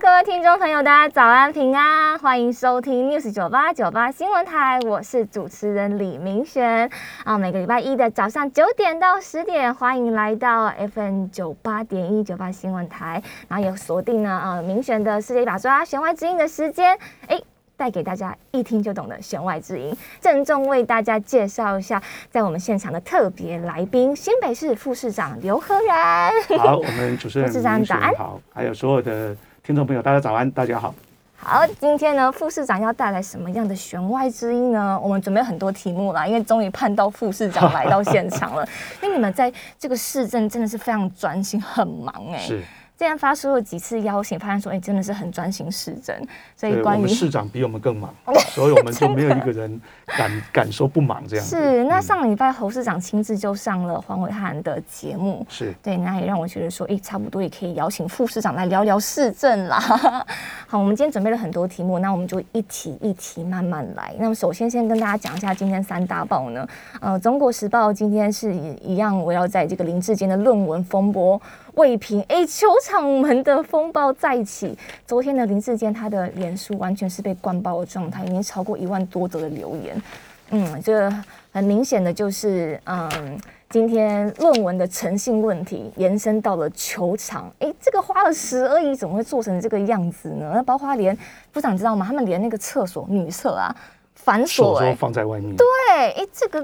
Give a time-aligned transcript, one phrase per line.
[0.00, 6.88] 各位听众朋友，大家早安平安，欢迎收听 News 九八九八新闻台，我是主持人李明璇
[7.22, 7.36] 啊。
[7.36, 17.38] 每个礼拜一的早上九点到十点，欢迎来到 FM 九八点一九八新闻台，然后也锁定了啊明璇的世界一把抓弦外之音的时间，哎，
[17.76, 26.32] 带给大家一听就懂的弦外之音，郑重为大家介绍一下，在我们现场的特别来宾，新北市副市长刘和然。
[26.58, 29.36] 好，我们主持人副市长早安，好，还有所有的。
[29.62, 30.94] 听众朋友，大家早安，大家好。
[31.36, 34.98] 好，今天呢，副市长要带来什么样的弦外之音呢？
[34.98, 38.66] 我们准备很多题目啦，因为终于盼到副市长来到现场了。
[39.02, 42.46] 因为你们在这个市政真的是非常专心，很忙哎、欸。
[42.46, 42.62] 是。
[43.00, 46.14] 既然发出了几次邀请，发现说，哎、欸，真的是很专心市政，
[46.54, 48.14] 所以关于市长比我们更忙，
[48.52, 51.46] 所以我们就没有一个人敢敢说不忙这样。
[51.46, 59.80] 是，那上礼拜侯市长亲自就上了黄伟汉的节目，是对，那也让我觉得说，哎、欸，差不多也可以邀请副市长来聊聊市政啦。
[60.68, 64.14] 好，我们今天准备了很多题目，那我们就一题一题慢慢来。
[64.18, 66.68] 那么首先先跟大家讲一下今天三大报呢，
[67.00, 71.40] 呃，中国时报今天是一样围绕在这个林志坚的论文风波。
[71.74, 74.74] 未平，哎，球场门的风暴再起。
[75.06, 80.02] 昨天的林志坚，他的脸书完全是被灌爆的状态，已经超过一万多则的留言。
[80.50, 81.12] 嗯，这
[81.52, 83.38] 很明显的就是，嗯，
[83.68, 87.52] 今天论文的诚信问题延伸到了球场。
[87.58, 90.52] 哎，这个花了十二亿，怎么会做成这个样子呢？
[90.54, 91.16] 那包括连
[91.52, 92.06] 部长知道吗？
[92.06, 93.76] 他们连那个厕所女厕啊。
[94.22, 95.56] 反锁、欸，放在外面。
[95.56, 95.66] 对，
[95.96, 96.62] 哎、欸，这个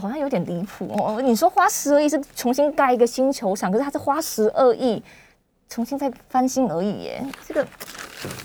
[0.00, 1.20] 好像有点离谱哦。
[1.22, 5.00] 你说花十二亿是重新盖一个新球场，可是他是花十二亿
[5.70, 7.24] 重新再翻新而已，耶。
[7.46, 7.66] 这个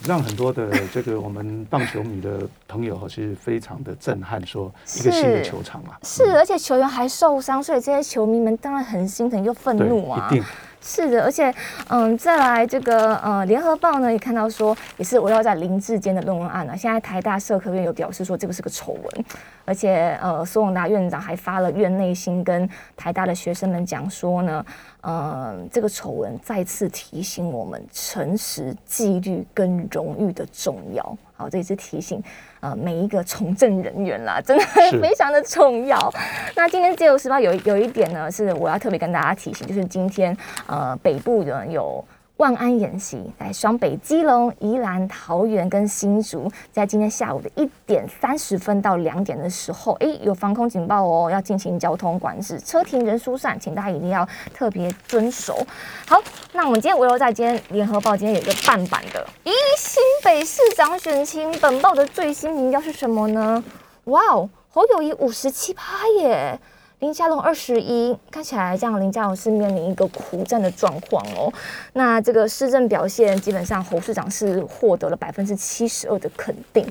[0.08, 4.46] 让很多的这个我们棒球迷的朋友哈，是非常的震撼。
[4.46, 10.30] 说一个新的球场啊，是，而且球员还受伤，所以这些球迷们当然很心疼又愤怒啊。
[10.30, 10.44] 一定。
[10.88, 11.52] 是的，而且，
[11.90, 16.78] 嗯，再来这个，呃，联合报呢也看到说，也是围绕在林志坚的论文案呢。
[16.78, 19.26] 现在台大社科院有表示说，这个是个丑闻，
[19.66, 24.64] 而且，呃，苏永达院长还发了院内信跟台大的学生们讲说呢，
[25.02, 31.18] 呃，这个丑闻再次提醒我们诚实、纪律跟荣誉的重要。
[31.36, 32.22] 好，这也是提醒。
[32.60, 34.64] 呃，每一个从政人员啦，真的
[35.02, 36.14] 非常的重要。
[36.56, 40.36] 那今天自由时报有有一点呢，是我要特别跟大家提醒，就是今天
[40.68, 42.04] 呃北部呢有。
[42.38, 55.66] 万安演习在双北、基隆、宜兰、桃园跟新竹，在今天下午的一点三十分到两点的时候，哎，有防空警报哦，要进行交通管制，车停人疏散，请大家一定要特别遵守。
[56.06, 63.64] 好，那我们今天围绕在今天联合报今天有一个半版的，咦，新北市长选情，本报的最新民调是什么呢？
[64.06, 66.60] 哇哦，侯友谊五十七趴耶。
[67.00, 71.52] 林佳龙二十一，看起来这样，林佳龙是面临一个苦战的状况哦。
[71.94, 76.88] 那这个市政表现，基本上侯市长是获得了百分之七十二的肯定，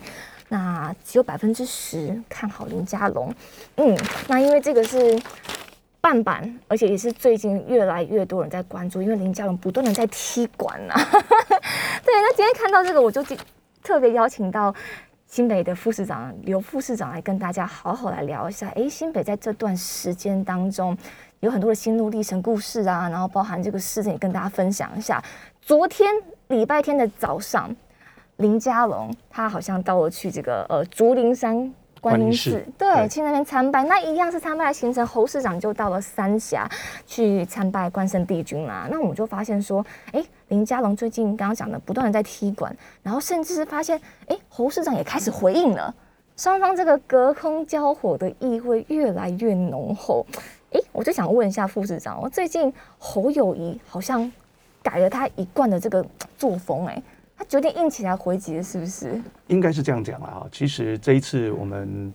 [0.48, 3.34] 那只有百分之十看好林佳龙。
[3.76, 3.98] 嗯，
[4.28, 5.18] 那因为这个是
[6.02, 10.94] 半版，而且也是最近越来越多人在关注，因为林佳龙不断的在踢馆呐。
[12.04, 13.24] 对，那今天看到这个，我就
[13.82, 14.72] 特别邀请到。
[15.34, 20.96] 新北的副市长刘副市长来跟大家好好来聊一下，哎，新北在这段时间当中
[21.40, 25.20] 有很多的心路历程故事啊，然后包含这个事情也跟大家分享一下。
[25.60, 26.08] 昨天
[26.46, 27.74] 礼拜天的早上，
[28.36, 31.74] 林佳龙他好像到了去这个呃竹林山。
[32.00, 35.06] 观音寺，对，去那边参拜，那一样是参拜的行程。
[35.06, 36.70] 侯市长就到了三峡
[37.06, 38.86] 去参拜关圣帝君啦。
[38.90, 45.94] 那我们就发现说，哎、欸，林佳龙最近刚刚讲的，不断的在踢馆，然后甚至是发现，哎、侯市长也开始回应了，
[46.36, 50.26] 双方这个隔空交火的意味越来越浓厚。
[50.72, 54.30] 哎、我就想问一下副市长，我最近侯友宜好像
[54.82, 56.04] 改了他一贯的这个
[56.36, 57.02] 作风、哎。
[57.36, 59.20] 他决定硬起来回击了，是不是？
[59.48, 60.46] 应该是这样讲了啊。
[60.52, 62.14] 其实这一次我们，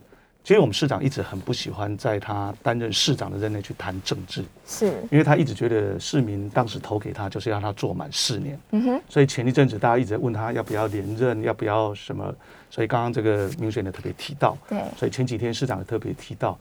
[0.50, 8.60] 其实我们市长一直很不喜欢在他担任市长的任内去谈政治，是因为他一直觉得市民当时投给他就是要他做满四年。
[8.72, 9.02] 嗯哼。
[9.08, 12.34] 所以前一阵子大家一直在问他要不要连任，要不要什么。
[12.72, 14.82] 所以刚刚这个明璇的特别提到，对。
[14.98, 16.58] 所以前几天市长也特别提到，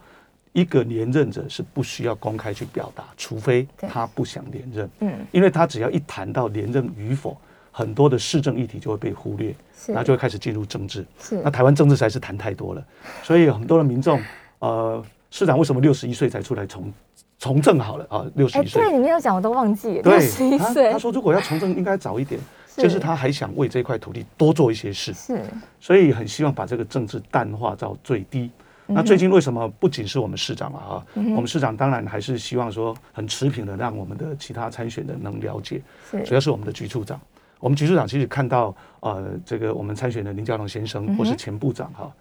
[0.52, 4.90] 一个连任者是不需要公开去表达，除非他不想连任。
[5.00, 5.14] 嗯。
[5.32, 7.34] 因为他只要一谈到连任与否。
[7.78, 9.54] 很多的市政议题就会被忽略，
[9.86, 11.06] 然后就会开始进入政治。
[11.20, 12.84] 是，那台湾政治实在是谈太多了，
[13.22, 14.20] 所以很多的民众，
[14.58, 16.92] 呃，市长为什么六十一岁才出来从
[17.38, 18.82] 从政好了啊，六十一岁。
[18.82, 20.02] 对，你没有讲，我都忘记了。
[20.02, 22.40] 对，六十一岁，他说如果要从政，应该早一点，
[22.76, 25.14] 就是他还想为这块土地多做一些事。
[25.14, 25.40] 是，
[25.78, 28.50] 所以很希望把这个政治淡化到最低。
[28.90, 31.06] 那最近为什么不仅是我们市长嘛啊？
[31.14, 35.80] 我们市长当然还是希望说很持平的，让我们的其他参选人能了解。
[36.24, 37.20] 主要是我们的局处长，
[37.60, 42.12] 我们局处长其实看到呃这个我们参选的林佳龙先生或是前部长哈，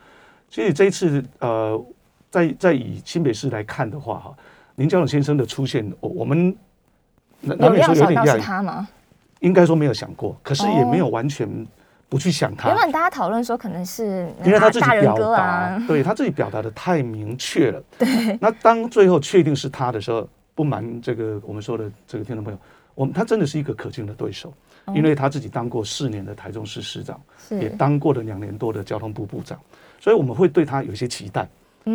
[0.50, 1.86] 所以这一次呃
[2.30, 4.34] 在在以新北市来看的话哈，
[4.76, 6.56] 林佳龙先生的出现，我我们
[7.42, 8.86] 难免说有点讶异，
[9.40, 11.48] 应该说没有想过，可是也没有完全。
[12.10, 17.84] 不去想他，原本大家讨论说可能是因为他自己表达，对他自己表达的太明确了。
[18.00, 20.26] 对，那当最后确定是他的时候，
[20.56, 22.60] 不瞒这个我们说的这个听众朋友，
[22.96, 24.54] 我们他真的是一个可敬的对手，
[24.94, 27.20] 因为他自己当过四年的台中市市长，
[27.50, 29.60] 也当过了两年多的交通部部长，
[30.00, 31.48] 所以我们会对他有一些期待，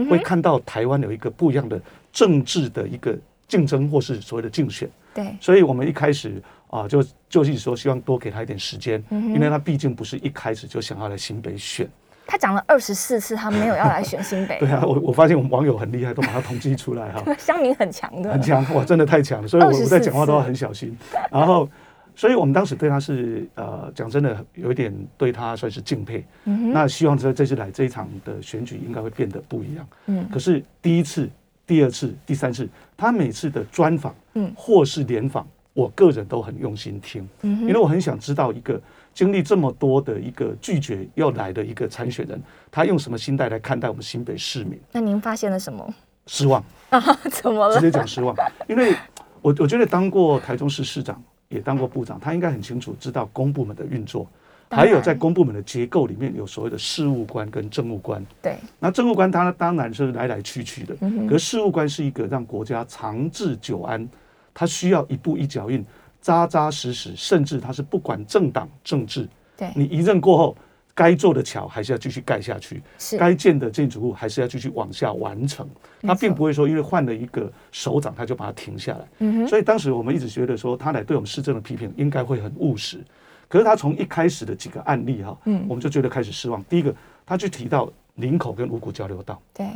[0.09, 1.81] 会看到台湾有一个不一样的
[2.13, 3.17] 政治的一个
[3.49, 4.89] 竞争或是所谓的竞选。
[5.15, 6.43] 对，所以我们一开始。
[6.73, 11.87] 啊，就就是说，希望多给他一点时间，因为他毕竟不是一开始就想要来新北选。
[12.27, 14.57] 他讲了二十四次，他没有要来选新北。
[14.65, 17.23] 对啊，我我发现我们网友很厉害，都把它统计出来哈。
[17.37, 20.97] 乡民很强的，很强哇，真的太强了，所以我我在讲话都要很小心。
[21.31, 21.69] 然后，
[22.15, 26.25] 所以我们当时对他是呃，讲真的有一点对他算是敬佩。
[26.45, 29.87] 那希望在这次来这一场的选举应该会变得不一样。
[30.07, 30.29] 嗯。
[30.33, 31.29] 可是第一次、
[31.67, 35.47] 第二次、第三次，他每次的专访，嗯，或是联访。
[35.75, 38.79] 我个人都很用心听，因为我很想知道一个
[39.15, 42.39] 经历这么多的一个拒绝要来的一个参选人，
[42.71, 44.79] 他用什么心态来看待我们新北市民？
[44.93, 45.95] 那您发现了什么？
[46.27, 47.01] 失望啊？
[47.33, 47.75] 怎么了？
[47.75, 48.37] 直接讲失望，
[48.69, 48.95] 因为
[49.41, 51.19] 我我觉得当过台中市市长，
[51.53, 54.27] 也当过部长，他应该很清楚知道公部门的运作，
[54.71, 58.25] 还有在公部门的结构里面有所谓的事务官跟政务官。
[58.41, 60.97] 对，那政务官他当然是来来去去的，
[61.29, 64.09] 可是事务官是一个让国家长治久安。
[64.55, 65.83] 他需要一步一脚印，
[66.21, 69.27] 扎扎实实，甚至他是不管政党政治。
[69.57, 70.55] 对，你一任过后，
[70.95, 75.69] 该做的桥还是要继续盖下去，是该建的建筑物还是要继续往下完成。
[76.03, 79.09] 他并不会说因为换了一个首长，他就把它停下来。
[79.19, 79.49] 嗯哼。
[79.49, 83.03] 所以当时我们一直觉得说，他来对我们市政的批评应该会很务实。
[83.49, 86.63] 可是他从一开始的几个案例哈，嗯，我们就觉得开始失望。
[86.65, 89.41] 第一个，他去提到林口跟五股交流道。
[89.55, 89.67] 对。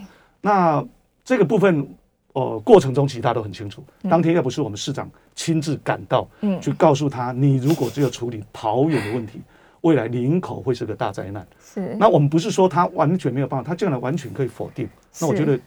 [0.41, 0.85] 那
[1.25, 1.89] 这个部分。
[2.37, 3.83] 呃，过程中其实他都很清楚。
[4.11, 9.41] 当天要不是我们市长亲自赶到，嗯，去告诉他，你如果只有处理桃园的问题，
[9.83, 11.47] 未来林口会是个大灾难。
[11.61, 11.97] 是。
[11.99, 14.89] 那我们不是说他完全没有办法，他将来完全可以否定。
[15.21, 15.59] 那我觉得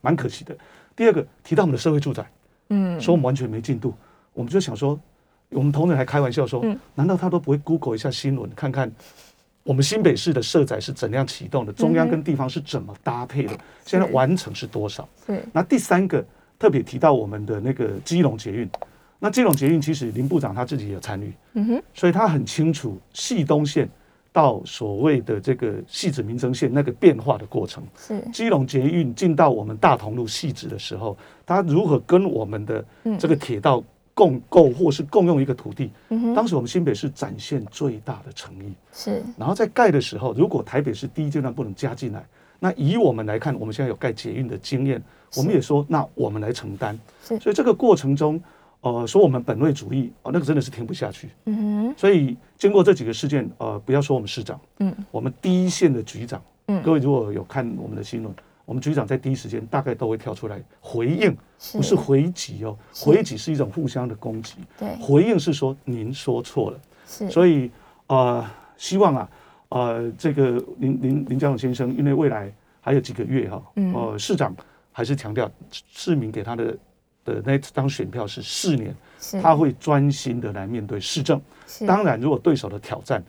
[0.00, 0.56] 蛮可惜的。
[0.94, 2.24] 第二个提到我们的社会住宅，
[2.68, 3.94] 嗯，说我们完全没进度，
[4.34, 4.98] 我们就想说，
[5.50, 6.64] 我们同仁还开玩笑说，
[6.94, 8.90] 难道他都不会 Google 一下新闻，看看？
[9.64, 11.72] 我们新北市的社宅是怎样启动的？
[11.72, 13.56] 中央跟地方是怎么搭配的？
[13.86, 15.08] 现在完成是多少？
[15.52, 16.24] 那第三个
[16.58, 18.68] 特别提到我们的那个基隆捷运，
[19.22, 23.88] 那基隆捷运其实林部长他自己也参与，嗯哼，所以他很清楚汐东线
[24.32, 27.84] 到所谓的这个汐止民生线那个变化的过程。
[27.96, 31.16] 是基隆捷运进到我们大同路汐止的时候，
[31.46, 32.84] 他如何跟我们的
[33.16, 33.80] 这个铁道？
[34.14, 35.90] 共构或是共用一个土地，
[36.36, 38.74] 当时我们新北市展现最大的诚意。
[38.92, 42.22] 是，然后在盖的时候，如果台北市第一阶段不能加进来，
[42.58, 45.02] 那以我们来看，我们现在有盖捷运的经验，
[45.34, 46.96] 我们也说，那我们来承担。
[47.26, 48.38] 是，所以这个过程中，
[48.82, 51.30] 呃，说我们本位主义，哦，那个真的是听不下去。
[51.46, 58.32] 嗯哼，所以经过这几个事件，呃，不要说我们市长，嗯，我们第一线的局长，嗯，各位如果有看我们的新闻。
[58.64, 61.36] 我们局长在第一时间大概都会跳出来回应，
[61.72, 64.54] 不是回击哦，回击是一种互相的攻击。
[64.78, 66.80] 对，回应是说您说错了。
[67.04, 67.68] 是，所以
[68.06, 69.30] 呃，希望啊，
[69.70, 74.54] 呃，这个林林林佳龙先生，因为未来还有几个月哈，嗯呃，市长
[74.92, 76.74] 还是强调市民给他的
[77.24, 78.94] 的那张选票是四年，
[79.42, 81.40] 他会专心的来面对市政。
[81.86, 83.22] 当然，如果对手的挑战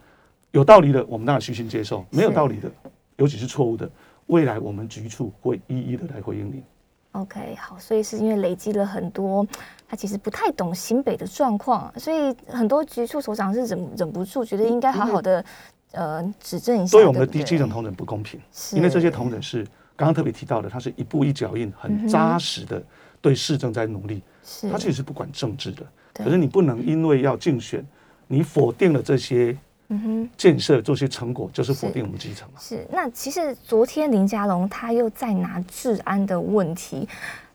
[0.52, 2.70] 有道理的，我们当然虚心接受；没有道理的，
[3.18, 3.90] 尤其是错误的。
[4.28, 6.64] 未来我们局处会一一的来回应您。
[7.12, 9.46] OK，好，所以是因为累积了很多，
[9.88, 15.46] 他其实不太懂新北的状况，所以很多局处首长是忍忍不住，觉得应该好好的
[15.92, 16.98] 呃指正一下。
[16.98, 18.40] 对我们的低基层同仁不公平，
[18.72, 19.64] 因为这些同仁是
[19.96, 22.82] 刚刚特别提到的，他是一步一脚印，很扎实的
[23.24, 24.22] 对市政在努力。
[24.46, 27.84] 是，他其实是不管政治的，可是你不能因为要竞选，
[28.28, 29.58] 你否定了这些。
[29.90, 32.60] 嗯哼，建设做些成果就是否定我们基层嘛。
[32.60, 37.08] 是，那其实昨天林佳龙他又在拿治安的问题，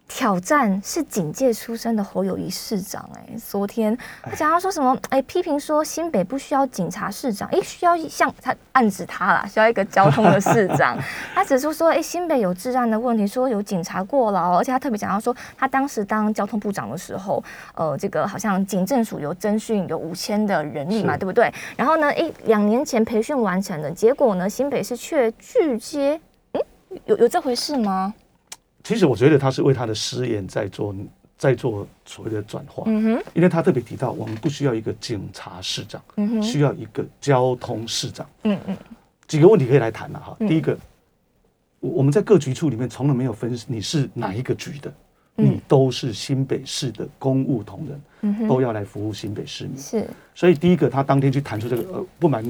[0.09, 4.99] 挑战是警界出身的侯友谊市长，哎，昨天他讲到说什么？
[5.11, 10.99] 哎，批评说新北不需要警察市长，哎，需要像他暗指他啦，需要一个交通的市长。
[11.35, 21.53] 他指出说，哎，新北有治安的问题，说有警察过劳，而且他特别讲到说，他当时当交通部长的时候，呃，这个好像警政署有征训有五千的人力嘛，对不对？
[21.77, 26.19] 然后呢，哎，两年前培训完成的，结果呢，新北市却拒接，
[26.53, 26.61] 嗯，
[27.05, 28.15] 有有这回事吗？
[28.88, 30.95] 其实我觉得他是为他的失言在做
[31.37, 36.02] 在做所谓的转化，嗯哼，因为他特别提到我们不需要一个警察市长，
[36.42, 38.75] 需要一个交通市长，嗯嗯，
[39.26, 40.35] 几个问题可以来谈了哈。
[40.38, 40.75] 第一个，
[41.80, 44.90] 我们在各局处里面从来没有分你是哪一个局的，
[45.35, 47.87] 你都是新北市的公务同
[48.23, 50.09] 仁，都要来服务新北市民，是。
[50.35, 52.42] 所以第一个，他当天去谈出这个呃不满。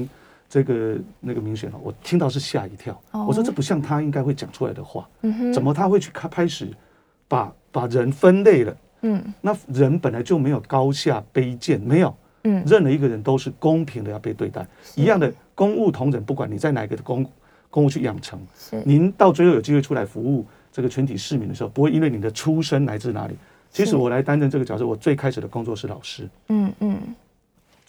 [0.49, 2.99] 这个那个明显了我听到是吓一跳。
[3.11, 5.07] 我说这不像他应该会讲出来的话。
[5.53, 6.67] 怎么他会去开开始
[7.27, 8.77] 把把人分类了？
[9.01, 12.13] 嗯，那人本来就没有高下卑贱，没有。
[12.43, 14.65] 嗯，任何一个人都是公平的要被对待。
[14.95, 17.25] 一样的公务同仁，不管你在哪个公
[17.69, 18.39] 公务去养成，
[18.83, 23.35] 您到最后有机会出来服务这个全体市民的时候，不会因为你的出身来自哪里。
[23.71, 26.27] 其实我来担任这个角色，我最开始的工作是老师。
[26.47, 26.97] 嗯嗯。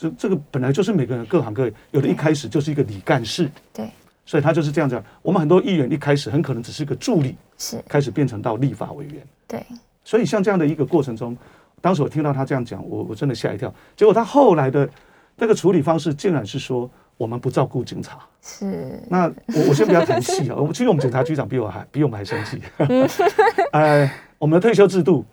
[0.01, 3.87] 这这个本来就是每个人各行各业，有的一开始就是一个李干事，对，
[4.25, 5.05] 所以他就是这样讲。
[5.21, 9.63] 我们很多议员一开始很可能只是个助理，是开始变成到立法委员，对。
[10.03, 11.37] 所以像这样的一个过程中，
[11.83, 13.73] 当时我听到他这样讲，我我真的吓一跳。
[13.95, 14.89] 结果他后来的
[15.37, 18.99] 那个处理方式，竟然是说我们不照顾警察，是。
[19.11, 22.63] 那我我先不要谈戏啊，我其实我们警察局长比我还比我们还生气。
[23.73, 25.27] 呃， 我们的退休制度。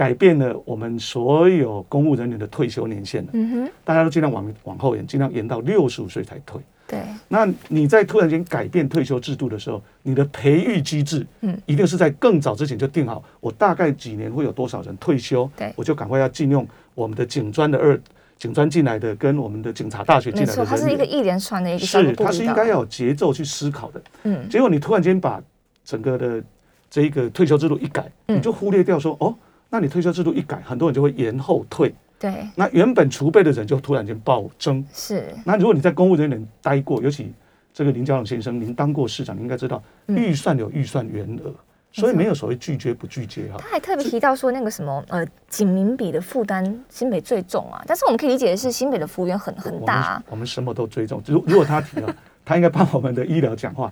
[0.00, 3.28] 改变了我们所有公务人员的退休年限了。
[3.34, 6.58] 嗯哼，大家都尽量往往后延，尽量延到六十五岁才退。
[6.86, 13.22] 对，那你在突然间改变退休制度的时候，你的培育机制，嗯，一定是在更早之前就定好。
[13.40, 15.46] 我大概几年会有多少人退休？
[15.54, 18.00] 对，我就赶快要进用我们的警专的二
[18.38, 20.64] 警专进来的，跟我们的警察大学进来的。
[20.64, 24.02] 它是一个一连串的一个是，它是应该要有节奏去思考的。
[24.22, 25.42] 嗯，结果你突然间把
[25.84, 26.42] 整个的
[26.88, 29.34] 这一个退休制度一改，你就忽略掉说哦。
[29.70, 31.94] 那你退休制度一改，很多人就会延后退。
[32.18, 32.46] 对。
[32.54, 34.84] 那原本储备的人就突然间暴增。
[34.92, 35.32] 是。
[35.44, 37.32] 那如果你在公务人员待过，尤其
[37.72, 41.54] 这个林佳龙先生，您当过市长，您应该知道，预算有预算员额，
[41.92, 43.58] 所以没有所谓拒绝不拒绝哈。
[43.58, 47.80] 他还特别提到说，那个什么呃，警民比的负担，新北最重啊。
[47.86, 50.22] 但是我们可以理解的是，新北的幅员很很大啊。
[50.28, 51.22] 我们什么都追重。
[51.26, 53.90] 如如果他提了， 他应该帮我们的医疗讲话。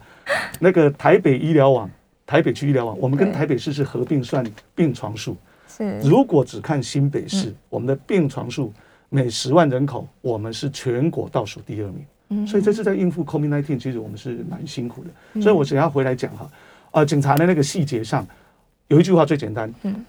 [0.58, 1.88] 那个台北医疗网，
[2.26, 4.44] 台北区医疗网，我们跟台北市是合并算
[4.74, 5.36] 病床数。
[6.02, 8.72] 如果只看新北市，我们的病床数
[9.08, 12.46] 每十万人口，我们是全国倒数第二名。
[12.46, 15.40] 所以这次在应付 COVID-19，其实我们是蛮辛苦的。
[15.40, 16.50] 所以我想要回来讲哈，
[16.90, 18.26] 呃，警察的那个细节上，
[18.88, 20.04] 有一句话最简单，嗯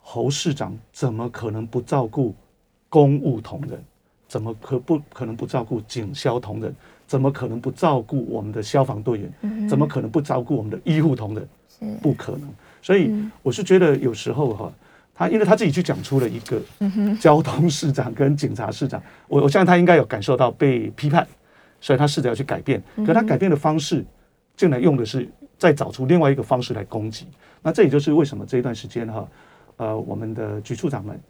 [0.00, 2.34] 侯市长怎么可能不照顾
[2.88, 3.78] 公务同仁？
[4.26, 6.74] 怎么可不可能不照顾警消同仁？
[7.06, 9.68] 怎么可能不照顾我们的消防队员？
[9.68, 11.98] 怎么可能不照顾我们的医护同仁？
[12.00, 12.48] 不可能。
[12.80, 13.12] 所以
[13.42, 14.72] 我是觉得有时候哈。
[15.20, 16.58] 他因为他自己去讲出了一个
[17.20, 21.28] 交通市长跟警察市长，我我相信他应该有感受到被批判，
[21.78, 22.82] 所以他试着要去改变。
[23.04, 24.02] 可他改变的方式，
[24.56, 27.26] 竟然用的是再找出另外一个方式来攻击。
[27.60, 29.28] 那这也就是为什么这一段时间哈，
[29.76, 31.20] 呃，我们的局处长们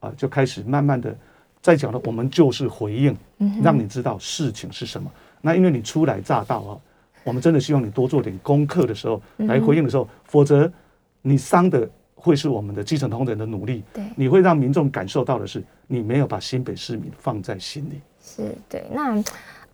[0.00, 1.16] 啊就开始慢慢的
[1.62, 3.16] 在讲了，我们就是回应，
[3.62, 5.08] 让你知道事情是什么。
[5.40, 6.74] 那因为你初来乍到啊，
[7.22, 10.68] 我们真的希望你多做点功课的时候来回应的时候，否则
[11.22, 11.88] 你伤的。
[12.26, 18.00] 会是我们的基层同仁的努力，对，你会让民众感受到的是，你没有把新北市民放在心里。
[18.20, 19.22] 是对，那。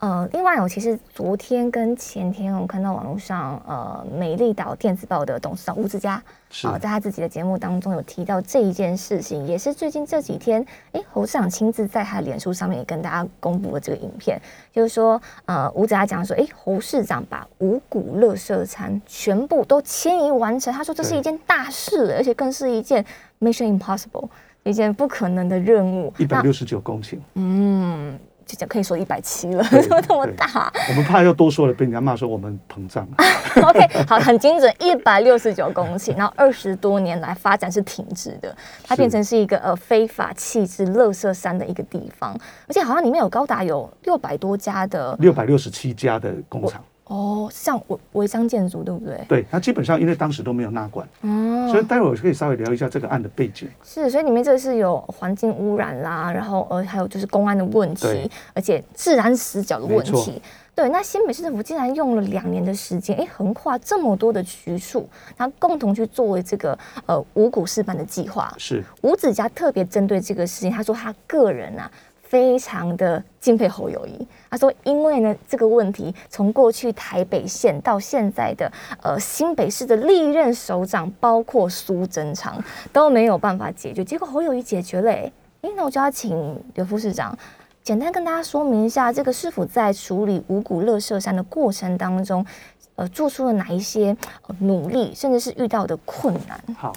[0.03, 14.37] 呃，另外，我其实昨天跟前天，我看到网络上，呃，美丽岛电子报的董事长吴志佳，啊、呃，在他自己的节目当中有提到这一件事情，也是最近这几天，哎，侯市长亲自在他的脸书上面也跟大家公布了这个影片，
[14.73, 23.07] 就是说，呃，吴子佳讲说，哎，侯市长把五股垃圾餐全部都迁移完成，他说这是一件大事，而且更是一件
[23.41, 24.29] mission impossible，
[24.65, 28.19] 一件不可能的任务，一百六十九公顷，嗯。
[28.53, 30.71] 就讲可以说一百七了，怎 么这么大？
[30.91, 33.09] 我们怕又多说了，被人家骂说我们膨胀。
[33.65, 38.55] OK，好，很精准，一百六十九公顷，然后二十多年来发展是停滞的，
[38.87, 46.85] 它变成是一个呃非法弃置垃圾山的一个地方，而且好像里面有高达有六百多家的六百六十七家的工厂。
[47.05, 49.25] 哦，像违违章建筑对不对？
[49.29, 53.69] 对，它基本上因为当时都没有纳管，嗯，所以待会儿可以稍微聊一下这个案的背景。
[53.85, 60.41] 是，所以里面这个是有环境污染啦，然后呃还有就是公安的问题，而且治安死角的问题。
[60.75, 65.07] 对，那新北市政府竟然用了两年的时间，哎，横跨这么多的局处，
[65.37, 68.55] 然后共同去作为这个呃五股示范的计划。
[68.57, 71.91] 是吴子嘉特别针对这个事情，他说他个人啊
[72.33, 74.27] 非常的敬佩侯友谊。
[74.49, 78.73] 他说，因为呢这个问题从过去台北县到现在的
[79.03, 82.59] 呃新北市的历任首长，包括苏贞昌
[82.91, 85.11] 都没有办法解决，结果侯友谊解决了。
[85.11, 85.31] 哎，
[85.77, 87.37] 那我就要请刘副市长。
[87.83, 92.47] 简单跟大家说明一下，这个市府在处理五股垃圾山的过程当中，
[92.95, 94.17] 呃，做出了哪一些
[94.61, 96.59] 努力，甚至是遇到的困难？
[96.79, 96.95] 好，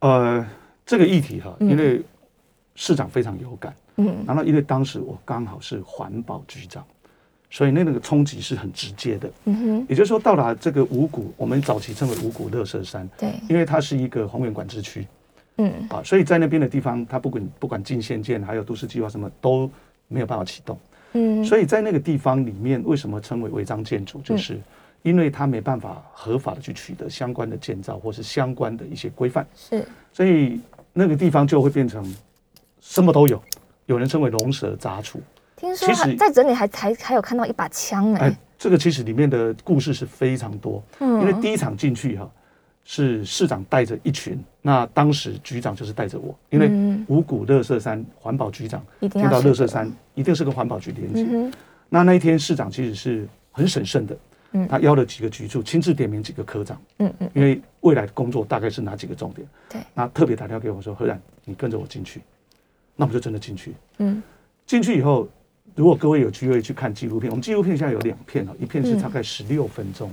[0.00, 0.44] 呃，
[0.84, 2.02] 这个议题哈，因为
[2.74, 6.84] 市长非常有感，嗯，然后因为当时我刚好是环保局长，
[7.50, 15.06] 所以那那个冲击是很直接的，嗯哼，也就是说，到达这个五股，我们早期称为五股乐色山，对，因为它是一个宏源管制区，
[15.56, 19.70] 嗯，啊，所以在那边的地方，它不管不管进县建还有都市计划什么都。
[20.06, 20.78] 没有办法启动，
[21.14, 24.20] 嗯，所以在那个地方里面，为什么称为违章建筑？
[24.20, 24.60] 就是
[25.00, 30.60] 因为它没办法合法的去取得相关的建造或是相关的一些规范，是，所以
[30.92, 32.04] 那个地方就会变成
[32.84, 33.42] 什么都有，
[33.86, 35.18] 有人称为龙蛇杂处。
[35.56, 42.30] 听说还在整里还还还有看到一把枪哎，这个其实里面的故事是非常多，嗯，因为第一场进去哈。
[42.86, 46.70] 是市长带着一群，那当时局长就是带着我，因为
[47.08, 51.56] 五股乐色山环保局长听到乐色山一定是跟环保局连接。
[51.88, 54.14] 那那一天市长其实是很审慎的，
[54.68, 56.78] 他邀了几个局处，亲自点名几个科长，
[57.32, 59.48] 因为未来的工作大概是哪几个重点？
[59.70, 62.20] 对，那特别打电话给我说，何然，你跟着我进去，
[62.96, 63.74] 那我们就真的进去。
[63.98, 64.22] 嗯，
[64.66, 65.28] 进去以后，
[65.74, 70.10] 如果各位有机会去看纪录片，我们纪录片现在有两片哦，一片是大概十六分钟。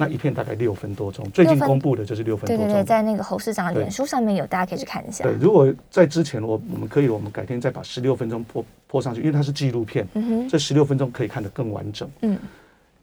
[0.00, 2.66] 那一片大概六分多钟，最近公布的就是六分多钟。
[2.66, 5.24] 对对对，在那个侯市长的脸书上面有，大家可以去看一下。
[5.24, 12.08] 对，如果在之前，我我们可以，我们改天再把十六分钟播播上去，因为它是纪录片，嗯哼，这十六分钟可以看得更完整。
[12.20, 12.38] 嗯，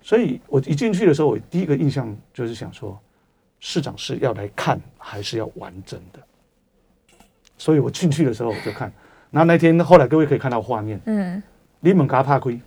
[0.01, 2.97] 所以我一进去的时候，我第一个印象就是想说，
[3.59, 6.19] 市长是要来看还是要完整的？
[7.57, 8.89] 所以我进去的时候我就看，
[9.35, 11.43] 然后那天后来各位可以看到画面，嗯，
[11.81, 12.57] 你们嘎怕亏。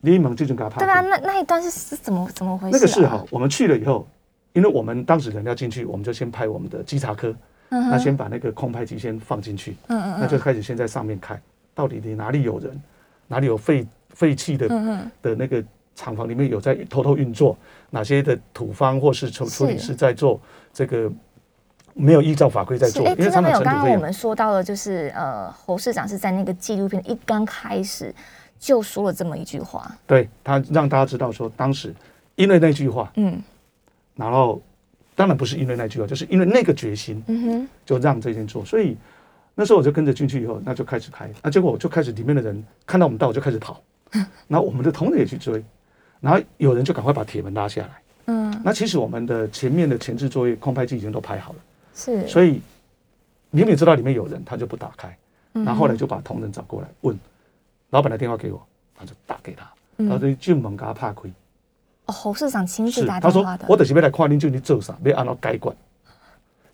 [0.00, 0.80] 你们这种搞怕？
[0.80, 2.72] 对啊，那那一段是是怎么怎么回事？
[2.72, 4.08] 那个是哈，我们去了以后，
[4.54, 7.34] 因为我们当时人要进去，我们就先拍我们的稽查科，
[7.68, 11.38] 嗯那先把那个空拍机先放进去，嗯嗯，那就开始先在上面看，
[11.74, 12.82] 到底你哪里有人，
[13.26, 14.66] 哪里有废废弃的
[15.20, 15.62] 的那个
[15.94, 17.54] 厂房里面有在偷偷运作，
[17.90, 20.40] 哪些的土方或是处处理是在做
[20.72, 21.12] 这个
[21.94, 23.08] 没有依照法规在做。
[23.08, 28.14] 因为他们有刚刚我们说到了，就是呃，侯市长是在那个纪录片一刚开始。
[28.56, 31.94] 就说了这么一句话，对，他让大家知道说，当时
[32.34, 33.38] 因为那句话，嗯，
[34.14, 34.62] 然后
[35.14, 38.64] 当然不是因为那句话，就是因为那个决心，嗯哼，就让这件做。
[38.64, 38.96] 所以
[39.54, 43.82] 那时候我就跟着进去以后，那就开始开，那结果我就开始里面的人看到我们到，我就开始跑，
[44.48, 45.62] 然后我们的同仁也去追，
[46.20, 47.90] 然后有人就赶快把铁门拉下来，
[48.26, 51.58] 嗯，那其实我们的前面的前置作业空拍机已经都拍好了，
[51.94, 52.60] 是，所以
[53.50, 55.16] 明明知道里面有人，他就不打开，
[55.52, 57.18] 然后后来就把同仁找过来问。
[57.90, 58.60] 老板的电话给我，
[58.96, 61.28] 他就打给他，他说就进门给他拍开。
[62.06, 63.58] 哦，侯市长亲自打电话的。
[63.58, 64.98] 他说：“我等下要来看你，就你做啥？
[65.04, 65.74] 要按照该管。”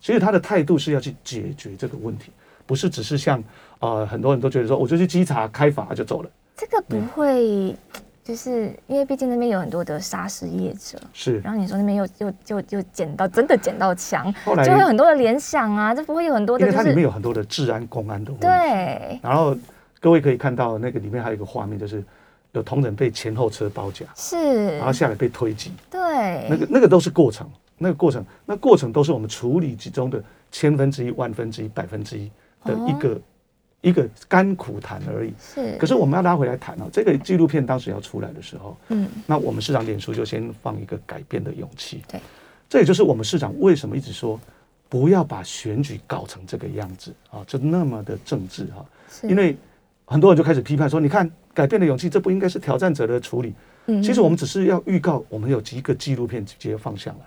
[0.01, 2.31] 所以他的态度是要去解决这个问题，
[2.65, 3.43] 不是只是像
[3.79, 6.29] 呃很多人都觉得说，我就去稽查开罚就走了。
[6.57, 7.75] 这个不会，
[8.23, 11.39] 就是因为毕竟那边有很多的砂石业者，是。
[11.39, 18.47] 然后你说那边又又又又捡到真的捡到枪，后来就会有很多的联想啊，这不会有很多的，因为它里面有很多的治安公安的问题。
[18.47, 19.57] 对，然后。
[20.03, 22.03] 各位可以看到，那个里面还有一个画面，就是
[22.53, 30.19] 有同仁被前后车包夹，是，然后下来被推挤，对，那个那个都是过程，那个过程，那过程都是我们处理其中的
[30.51, 32.31] 千分之一、万分之一、百分之一
[32.65, 33.21] 的一个、哦、
[33.81, 35.33] 一个甘苦谈而已。
[35.39, 42.19] 是，可是我们要拉回来谈哦，这个纪录片当时要出来的时候，嗯，那我们市长脸书就先放一个改变的勇气，对，
[42.69, 44.39] 这也就是我们市长为什么一直说
[44.87, 49.57] 不要把选举搞成这个样子啊，就那么的政治哈，是因为。
[50.03, 53.53] 很多人就开始批判说：“你看，改变的勇气，这不应该是挑战者的处理。
[53.85, 57.25] 嗯，其实我们只是要预告，我们有几个纪录片直接放下来。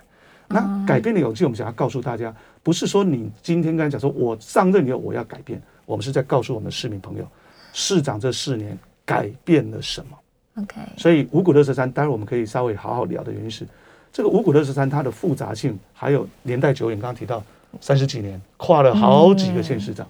[0.48, 7.26] 那改变的勇气，我们想要告诉大家，不是说你今天刚才讲说我上任以后我要改变，我们是在告诉我们的市民朋友，
[7.72, 10.18] 市长这四年改变了什么
[10.62, 10.80] ？OK。
[10.96, 13.66] 所以五股垃圾山，待会我们可以稍微好好聊的原因是，
[14.12, 17.42] 这个五股垃圾山它的复杂性还有年代久远，刚刚提到
[17.80, 20.06] 三十几年，跨了好几个县市长，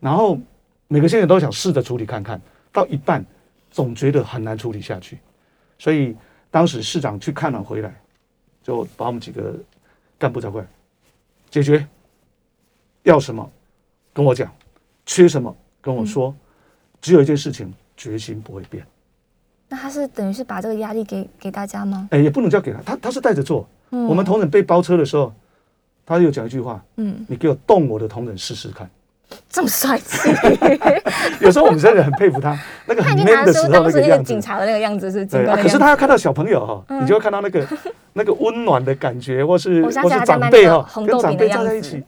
[0.00, 0.38] 然后。
[0.88, 2.38] 每个县长都想试着处理看看，
[2.70, 3.24] 到一半
[3.70, 5.18] 总觉得很难处理下去，
[5.78, 6.14] 所以
[6.50, 7.98] 当时市长去看了回来，
[8.62, 9.54] 就把我们几个
[10.18, 10.66] 干部找过来
[11.48, 11.88] 解决，
[13.04, 13.50] 要什么
[14.12, 14.52] 跟我讲，
[15.12, 16.34] 缺什么跟我说，
[17.02, 18.82] 只有一件事情，决心不会变，
[19.68, 22.08] 那他是等于是把这个压力给给大家吗？
[22.12, 23.68] 哎，也不能叫给他，他他是带着做。
[23.90, 25.30] 嗯、我们同仁被包车的时候，
[26.06, 28.88] 他有讲一句话，嗯，你给我动我的同仁试试看。
[29.50, 30.30] 这么帅气，
[31.40, 35.26] 有时候我们真的很佩服他那个很 man 的时候那个样子，警察的那个样子是。
[35.26, 37.66] 对，可是他要看到小朋友哈，你就会看到那个
[38.14, 42.02] 那个温暖的感觉，或是 或是长辈哈，跟长辈站在一起。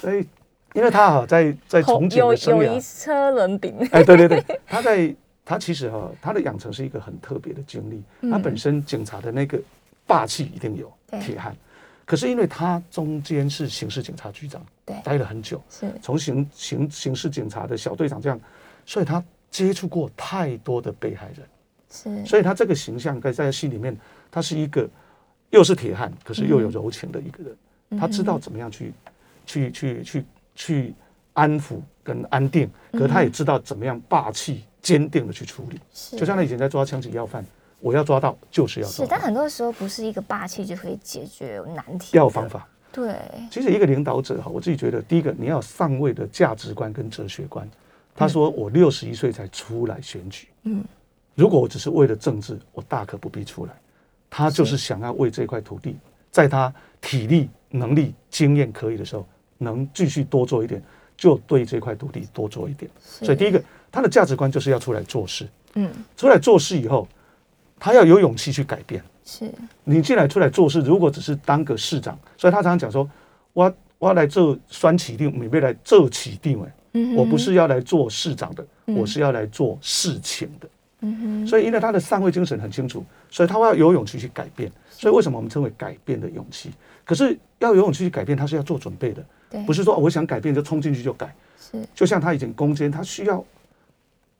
[0.00, 0.26] 所以，
[0.74, 3.76] 因为他哈在在从警的生涯，友谊车轮饼。
[3.90, 8.02] 哎，对对对， 他在他其实哈他的养成是一个很特别的经历。
[8.30, 9.60] 他本身警察的那个
[10.06, 11.56] 霸气一定有铁汉。
[12.04, 15.92] 可是因为他中间是刑事警察局长，对，待了很久，是。
[16.00, 18.40] 从刑刑刑事警察的小队长这样，
[18.86, 21.46] 所以他接触过太多的被害人，
[21.90, 23.94] 是，所以他这个形象在在戏里面，
[24.30, 24.88] 他是一个
[25.50, 27.56] 又是铁汉，可是又有柔情的一个人，
[27.90, 29.12] 嗯、他知道怎么样去、嗯、
[29.44, 30.24] 去去去
[30.58, 30.92] 去
[31.32, 35.80] 安抚跟安定，可是他也知道怎么样霸气坚定的去处理，
[36.18, 37.44] 就像他以前在抓枪击要犯。
[37.80, 39.04] 我要抓到，就是要抓到。
[39.04, 42.16] 是，但很多时候不是一个霸气就可以解决难题。
[42.16, 42.66] 要有方法。
[42.90, 43.14] 对。
[43.52, 47.70] 其实一个领导者哈，我自己觉得，第一个你要有上位的价值观跟哲学观。
[48.16, 50.84] 他说：“我六十一岁才出来选举。”嗯。
[51.36, 53.72] 如果我只是为了政治，我大可不必出来。
[54.28, 55.96] 他就是想要为这块土地，
[56.32, 59.24] 在他体力、能力、经验可以的时候，
[59.58, 60.82] 能继续多做一点，
[61.16, 62.90] 就对这块土地多做一点。
[62.98, 65.46] 所以第一个，他的价值观就是要出来做事。
[65.74, 65.90] 嗯。
[66.16, 67.06] 出来做事以后。
[67.80, 69.00] 他要有勇气去改变。
[69.24, 69.48] 是，
[69.84, 73.08] 你进来出来做事，如果只是当个市长，所以他常常讲说
[73.54, 76.60] ：“我我要来做酸起定，没被来做起定。”
[76.92, 80.68] 哎，我不是要来做市长的，我是要来做事情的。
[81.02, 84.68] 嗯哼，所以因为他的上位精神很清楚，所以他要有勇气去改变。
[84.90, 86.72] 所以为什么我们称为改变的勇气？
[87.04, 89.24] 可是要有勇气去改变，他是要做准备的。
[89.50, 91.34] 对，不是说我想改变就冲进去就改。
[91.58, 93.44] 是，就像他以前攻坚，他需要。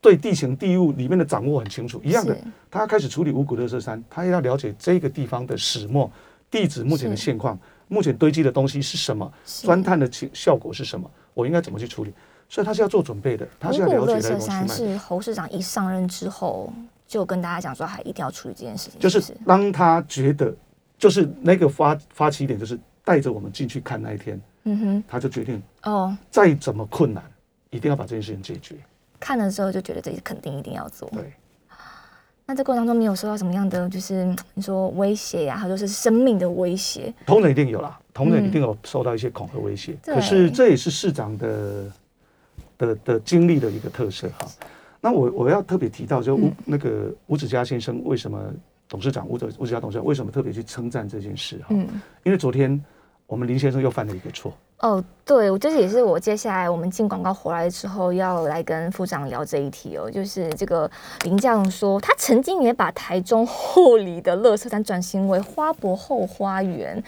[0.01, 2.39] 对地形地物里面的掌握很清楚，一样的，
[2.71, 6.09] 他要开始处理五股垃圾山，他要了解这个地方的始末、
[6.49, 12.15] 地址目前的现况，目前堆积的东西是什么，钻探的情效果是什么，我应该怎么去处理？
[12.49, 14.39] 所以他是要做准备的，他是要了解的。
[14.39, 16.73] 山是侯市长一上任之后
[17.09, 19.01] 就跟大家讲说，还一定要处理这件事情。
[19.01, 20.55] 就是当他觉得，
[20.97, 27.23] 就是那个发发起点，就是带着我们进去看那一天，嗯哼，他就决定哦，再怎么困难，
[27.71, 28.77] 一定要把这件事情解决。
[29.19, 31.09] 看了之后就觉得自己肯定一定要做。
[31.11, 31.33] 对，
[32.47, 37.13] 那这过程当中你有受到什么样的，就是你说威胁呀，或者是生命的威胁？
[37.27, 39.97] 同仁一定有啦，同仁一定有受到一些恐吓威胁。
[40.05, 41.93] 可是这也是市长的
[42.77, 44.47] 的的经历的一个特色哈。
[45.01, 48.41] 那我我要特别提到，就吴那个吴子嘉先生为什么
[48.89, 51.67] 董事长吴子吴子嘉董事长为什么特别去称赞这件事哈？
[51.71, 51.87] 嗯，
[52.25, 52.83] 因为昨天
[53.29, 54.53] 我们林先生又犯了一个错。
[54.79, 60.91] 哦，对，我这也是我接下来我们进广告回来之后要来跟副长聊这一题哦，就是这个
[61.25, 67.03] 林佳龙说他曾经也把台中后里的乐色山转型为花博后花园，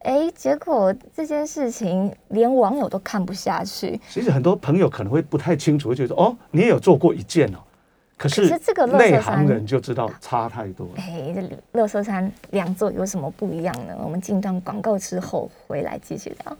[0.00, 3.98] 哎，结果这件事情连网友都看不下去。
[4.08, 7.58] 其实很多朋友可能会不太清楚，会觉得哦，你也有做过一件哦，
[8.20, 10.92] 可是这个内行人就知道差太多了。
[10.98, 11.40] 哎，这
[11.80, 13.96] 垃圾山两座有什么不一样呢？
[14.04, 16.54] 我们进段广告之后回来继续聊。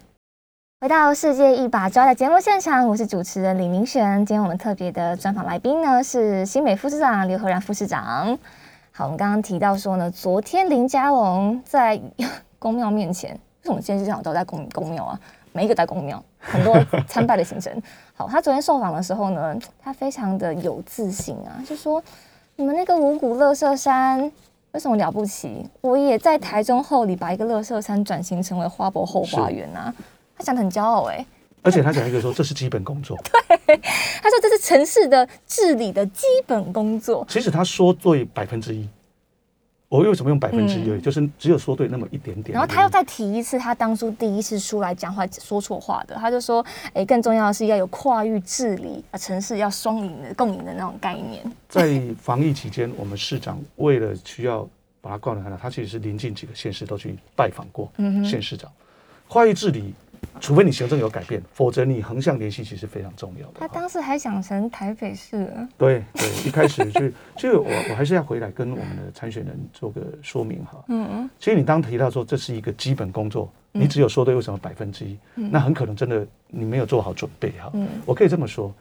[0.81, 4.25] 回到世界一把抓的节目现场，我是主持人李明璇。
[4.25, 8.39] 今天我们特别的专访来宾呢是新美副市长刘和然副市长。
[8.91, 12.01] 好，我们刚刚提到说呢，昨天林佳龙在
[12.59, 15.21] 公庙面前，为什么今天市长都在宫宫庙啊？
[15.53, 17.73] 每一个在公庙， 很多参拜的行程。
[18.15, 22.03] 好，他昨天受访的时候呢，他非常的有自信啊，就说
[22.57, 24.21] 你们那个五谷乐色山
[24.73, 25.69] 为什么了不起？
[25.81, 29.93] 我也在台中后里把一个乐色山转型成为花博后花园啊。
[30.37, 31.27] 他讲的很骄傲哎、欸，
[31.63, 33.19] 而且他讲一个说，这是基本工作。
[33.67, 33.77] 对，
[34.23, 37.27] 他说这是城市的治理的基本工作。
[37.29, 38.89] 其实他说对百分之一，
[39.91, 41.01] 我为什么用百分之一？
[41.01, 42.55] 就是只有说对那么一点点。
[42.55, 54.63] 然后他又再提一次，他当初第一次出来讲话说错话的，他就说：“哎，更重要的是要有跨域治理啊，城市要双赢的共赢的那种概念。”在防疫期间，我们市长为了需要
[55.01, 57.91] 把他告得很好，他其实是临近几个县市都去拜访过
[58.25, 58.71] 县市长，
[59.27, 59.93] 跨域治理。
[60.41, 63.55] 除非你行政有改变，否则你横向联系其实非常重要的。
[63.61, 65.69] 他当时还想成台北市了。
[65.77, 70.83] 对对，一开始就 就我我还是要回来跟我们的参选人做个说明哈。
[70.89, 71.31] 嗯嗯。
[71.39, 77.71] 其实你当提到说这是一个基本工作，你只有说对为什么百分之一，那很可能真的你没有做好准备哈。
[77.75, 77.87] 嗯。
[78.07, 78.73] 我可以这么说，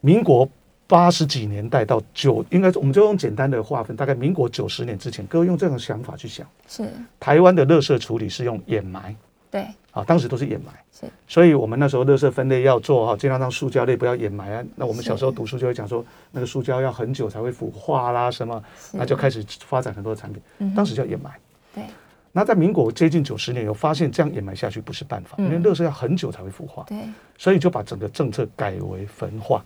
[0.00, 0.48] 民国
[0.86, 9.14] 八十几年代到九，应该我们就用简单的划分，大概民国九十年之前，各位用这种想法去想，是台湾的垃圾处理是用掩埋。
[9.50, 9.66] 对。
[9.98, 14.64] 啊，当时都是掩埋，所以我们那时候垃圾分类要做哈，尽量让塑胶类不要掩埋啊。
[14.76, 21.32] 那我们小时候读书就会讲说，那个塑胶要很久才会腐化啦，什么，那就开始发展很多的产品，嗯、当时叫掩埋。
[21.74, 21.82] 对。
[22.30, 26.96] 那在民国接近九十年，有发现这样掩埋下去不是办法，因为垃圾要很久才会腐化，对，
[27.38, 29.64] 所以就把整个政策改为焚化。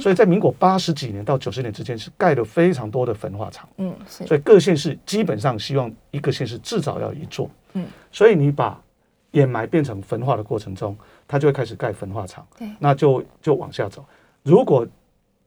[0.00, 3.66] 所以在民国八十几年到九十年之间，是盖了非常多的焚化厂。
[3.76, 7.48] 嗯，所以各县市基本上希望一个县市至少要一座。
[7.74, 8.78] 嗯，所以你把
[9.32, 10.96] 掩埋变成焚化的过程中，
[11.28, 12.46] 它就会开始盖焚化厂。
[12.58, 14.04] 对，那就就往下走。
[14.42, 14.86] 如果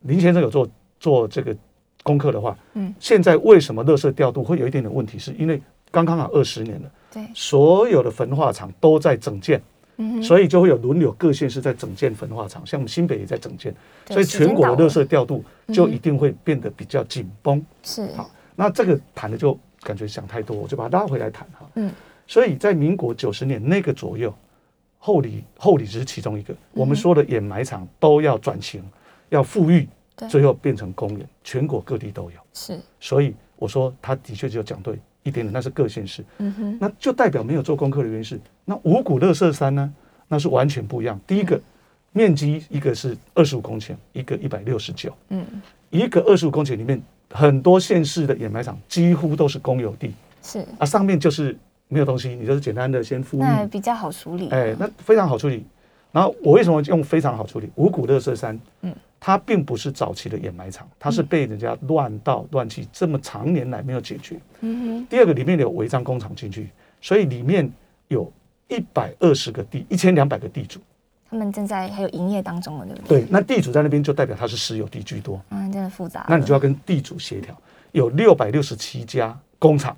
[0.02, 0.68] 林先生有做
[1.00, 1.56] 做这个
[2.04, 5.18] 功课的话，嗯，现在为什么垃圾调度会有一点点问题？
[5.18, 9.62] 是因为刚刚好二十年了，对，所有的焚化厂都在整建，
[9.98, 13.74] 嗯，所以就会有轮流各县市在整建焚化厂，像我们新北也在整建，
[14.10, 15.44] 所以全国的垃圾调度
[15.74, 17.64] 就一定会变得比较紧绷。
[17.84, 21.70] 是，好，那这个谈的就感觉想太多，我就把它拉回来谈哈。
[21.76, 21.92] 嗯，
[22.28, 24.34] 所以在民国九十年那个左右，
[25.00, 28.84] 后里后里只是其中一个，我们说的掩埋场都要转型，
[29.30, 29.88] 要富裕，
[30.30, 32.38] 最后变成公园，全国各地都有。
[32.54, 35.00] 是，所以我说他的确就讲对。
[35.26, 39.94] 一点点，那是各县市，嗯哼，那就代表没有做功课的原因是，那五股乐色山呢，
[40.28, 41.18] 那是完全不一样。
[41.26, 41.64] 第一个、嗯、
[42.12, 45.46] 面积，一个是二十五公顷，一个一百六十九，嗯，
[45.92, 50.60] 一个二十五公顷里面，很多县市的掩埋场几乎都是公有地，是。
[50.78, 51.58] 啊，上面就是
[51.94, 55.64] 没有东西，你就是简单的先复育，那比较好处理，哎，那非常好处理。
[56.12, 57.70] 然后我为什么用非常好处理？
[57.76, 58.94] 五谷乐色山，嗯。
[59.26, 64.38] 它并不是早期的掩埋场，它是被人家乱倒乱弃，这么长年来没有解决。
[64.60, 67.72] 嗯、第二个，里面有违章工厂进去，所以里面
[68.10, 68.30] 有
[68.68, 70.78] 一百二十个地，一千两百个地主，
[71.30, 73.22] 他们正在还有营业当中了，对不对？
[73.22, 75.42] 对，那地主在那边就代表他是私有地居多。
[75.52, 76.26] 嗯，真的复杂。
[76.28, 77.58] 那你就要跟地主协调，
[77.94, 79.96] 有六百六十七家工厂，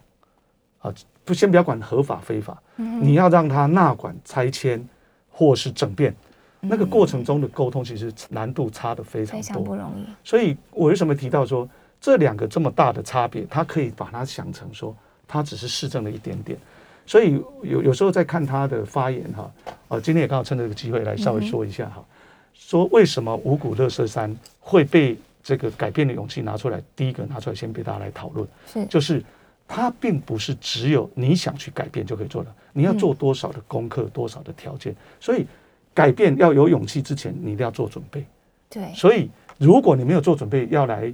[0.78, 0.94] 啊，
[1.26, 4.82] 不，先不要管合法非法，嗯、你要让他纳管拆迁
[5.30, 6.16] 或是整变。
[6.62, 10.06] 那个过程中的沟通其实难度差的非常多，非常不容易。
[10.24, 11.68] 所以我为什么提到说
[12.00, 14.96] 这两个这么大的差别，他可以把它想成说，
[15.28, 16.58] 他只是市政的一点点。
[17.06, 19.52] 所以有有时候在看他的发言哈，
[19.90, 22.04] 呃，今天也刚好趁这个机会来稍微说一下哈，
[22.56, 29.24] 说为什么五谷乐色山会被这个改变的勇气拿出来，第一个拿出来先被大家来讨论，是就是
[29.68, 35.46] 它并不是只有你想去改变就可以做的，你要做多少的功课，多少的条件，所以。
[35.96, 38.26] 改变要有勇气之前，你一定要做准备。
[38.70, 41.10] 对，所以如果你没有做准备，要来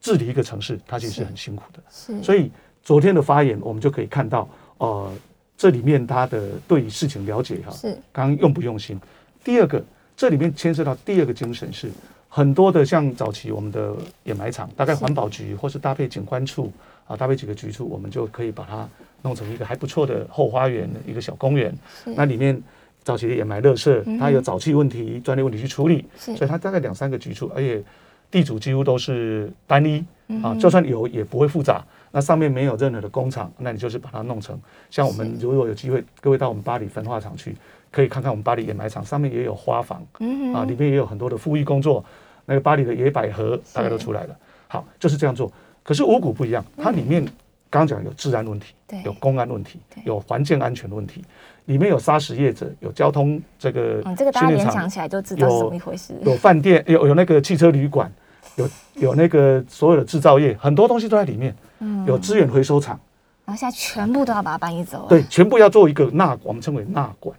[0.00, 1.82] 治理一个城市，它其实是很辛苦的。
[1.90, 2.50] 是，所以
[2.82, 5.12] 昨天的发言，我们就可以看到，呃，
[5.54, 8.98] 这里面他的对事情了解哈，是刚刚用不用心。
[9.44, 9.84] 第二个，
[10.16, 11.90] 这里面牵涉到第二个精神是
[12.30, 13.94] 很多的，像早期我们的
[14.24, 16.72] 掩埋场，大概环保局或是搭配景观处
[17.06, 18.88] 啊，搭配几个局处，我们就可以把它
[19.22, 21.74] 弄成一个还不错的后花园，一个小公园。
[22.04, 22.62] 那里面。
[23.06, 27.80] 早期的掩埋垃圾，它有沼气问题、专利问题去处理，所以它大概两三个局处，而且
[28.32, 30.04] 地主几乎都是单一
[30.42, 31.84] 啊，就算有也不会复杂。
[32.10, 34.58] 那上面没有任何的工厂，那你就是把它弄成
[34.90, 37.54] 像我们如果有机会，各位到我们巴黎焚化厂去，
[37.92, 40.04] 可以看看我们巴黎掩埋场上面也有花房
[40.52, 42.04] 啊，里面也有很多的复育工作。
[42.44, 45.48] 那个巴黎的野百合大概都出来了，好，就是这样做。
[45.86, 47.24] 可是五股不一样，它里面
[47.70, 51.22] 刚刚讲有治安问题，有公安问题，有环境安全问题。
[51.66, 56.12] 里面有砂石业者，有交通这个，嗯，这个大家联想起来就知道是怎么一回事。
[56.24, 58.12] 有饭店，有有那个汽车旅馆，
[58.56, 61.54] 有有那个所有的制造业，很多东西都在里面。
[61.78, 62.98] 嗯，有资源回收厂，
[63.44, 65.06] 然后现在全部都要把它搬移走。
[65.08, 67.36] 对，全部要做一个纳，我们称为纳管。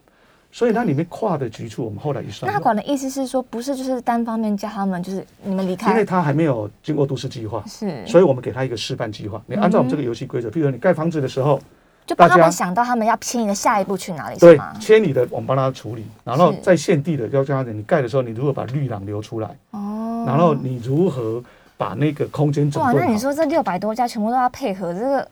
[0.57, 9.39] 所以它里面跨的局处，我们后来一算，纳管的意思是说，不是就是单方面叫他们就是你们离开，因为他还没有经过都市计划，是，所以我们给他一个示范计划。
[9.45, 11.61] 你按照我们这个游戏规则，譬如说你盖房子的时候。
[12.07, 14.39] 就帮他们想到他们要迁移的下一步去哪里？
[14.39, 19.49] 对，迁移的我们帮他处理，然后在现地的要叫他，你盖的时候，你如何把绿廊留出来？
[19.71, 21.43] 哦，然后你如何
[21.75, 22.95] 把那个空间整顿？
[22.95, 25.27] 哇，那你说这六百多家全部都要配合这个？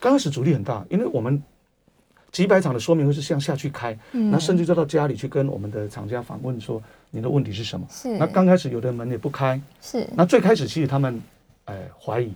[0.00, 1.40] 刚开始阻力很大，因为我们
[2.30, 7.86] 几百场的说明会是向下去开，那甚至就到家里去跟我们的厂家访问说你的问题是什么？
[7.90, 8.16] 是。
[8.18, 10.06] 那刚开始有的门也不开，是。
[10.14, 11.20] 那最开始其实他们
[11.64, 12.34] 哎怀疑，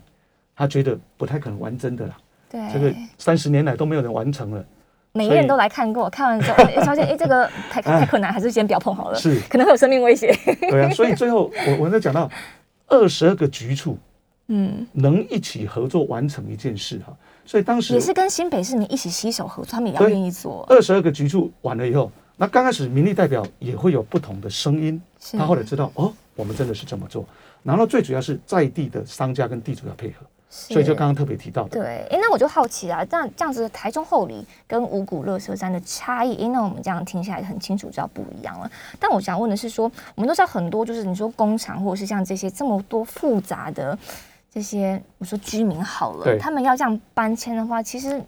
[0.56, 2.16] 他觉得不太可能玩真的啦。
[2.50, 4.64] 对，这个三十年来都没有人完成了，
[5.12, 10.34] 每个人都来看过，看完之后发现，哎，这个太 太困难，还是先不要碰好了，是可能会有生命危险。
[10.60, 12.30] 对啊，所以最后我我在讲到
[12.88, 13.98] 二十二个局处，
[14.54, 20.66] 嗯，能一起合作完成一件事哈，所以当时也是跟新北市民一起携手合作，他们也要愿意做。
[20.68, 25.00] 二十二个局处完了以后，那刚开始民意代表也会有不同的声音，
[25.32, 27.24] 他后来知道哦，我们真的是这么做，
[27.62, 30.26] 然后最主要是在地的商家跟地主要配合。
[30.54, 31.80] 所以就刚刚特别提到的。
[31.80, 38.70] 对，哎，那我就好奇啊，这样这样子，台中后里跟五股乐色山的差异，哎，那我们这样听起来很清楚，知道不一样了。
[39.00, 43.98] 但我想问的是说，说我们都知道很多，就是你说工厂或者是像这些这么多复杂的
[44.52, 48.22] 这些，我说居民好了，他们要这样搬迁的话，其实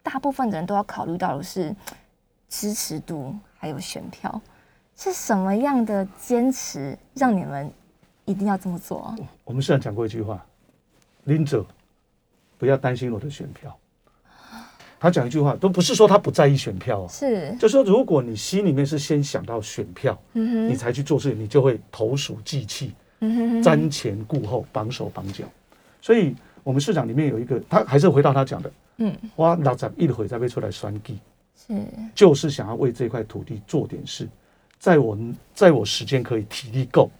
[0.00, 1.74] 大部分的人都要考虑到的是
[2.48, 4.40] 支持度还有选票，
[4.96, 7.68] 是什么样的坚持让你们
[8.26, 9.12] 一定要这么做？
[9.42, 10.44] 我们市长讲过一句话。
[11.24, 11.66] 林者，
[12.56, 13.76] 不要担心我的选票。
[15.00, 22.94] 他讲一句话，都不是说他不在意选票啊，是，就说如果你心里面是先想到选票，嗯、你才去做事，你就会投鼠忌器，嗯、
[23.62, 25.44] 瞻前顾后，绑手绑脚。
[26.00, 31.18] 所以，我们市长里面有一个，他还是回到他讲的，嗯，我老早一会再被出来算计，
[31.56, 31.74] 是，
[32.14, 34.28] 就是想要为这块土地做点事，
[34.78, 35.18] 在我，
[35.54, 37.10] 在我时间可以，体力够。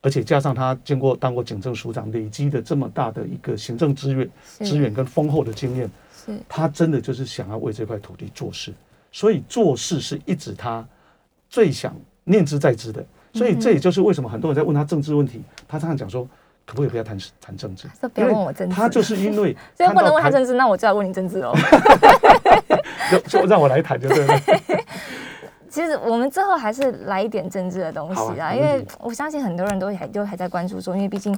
[0.00, 5.90] 而且加上他经过当过警政署长，累积的这么大的一个行政资源、资源跟丰厚的经验，
[6.24, 8.72] 是他真的就是想要为这块土地做事，
[9.10, 10.86] 所以做事是一直他
[11.50, 13.04] 最想念之在之的。
[13.38, 16.26] 所以这也就是为什么很多人在问他政治问题，他常常讲说，
[16.66, 17.88] 可不可以不要谈谈政治？
[18.12, 18.74] 不要问我政治。
[18.74, 21.54] 他就是因为 所以不能问他政治，那我就要问你政治哦。
[23.26, 24.34] 就让我来谈就对了。
[25.70, 31.32] 其实我们最后还是来一点政治的东西啊，因为我相信很多人都还都还在关注说，因为毕竟，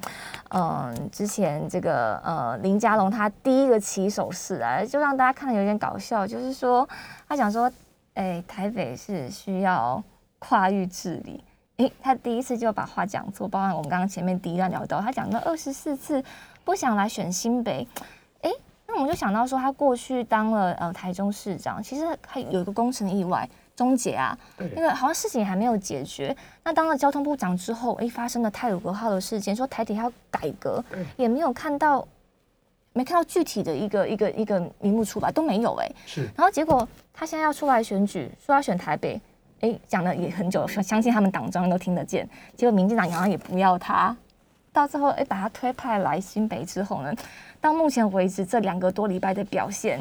[0.51, 6.89] 嗯、呃，之前这个呃林佳龙他第一个起手式啊，就让大家看的有点搞笑，就是说
[7.29, 7.71] 他讲说，
[8.15, 10.03] 哎，台北是需要
[10.39, 11.43] 跨域治理，
[11.81, 16.23] 哎，他第一次就把话讲错，包含我们刚刚前面第一段聊到，他讲了二十四次
[16.63, 17.89] 不想来选新北，
[18.43, 18.51] 哎，
[18.87, 23.49] 那我们就想到说他过去当了呃台中市长，其实他有一个工程意外。
[23.77, 24.39] 终结啊，
[24.77, 26.37] 那个好像事情还没有解决。
[26.63, 30.85] 那当了交通部长之后，哎，发生了泰鲁格号的事件，说台铁要改革，
[31.17, 32.07] 也没有看到，
[32.93, 35.91] 没看到具体的一个一个一个名目出来，都没有哎。
[36.05, 36.25] 是。
[36.37, 39.19] 然后结果他现在要出来选举，说要选台北，
[39.61, 42.29] 哎，讲了也很久，相信他们党中央都听得见。
[42.57, 44.17] 结果民进党好像也不要他，
[44.73, 47.15] 到最后哎把他推派来新北之后呢，
[47.61, 50.01] 到目前为止这两个多礼拜的表现。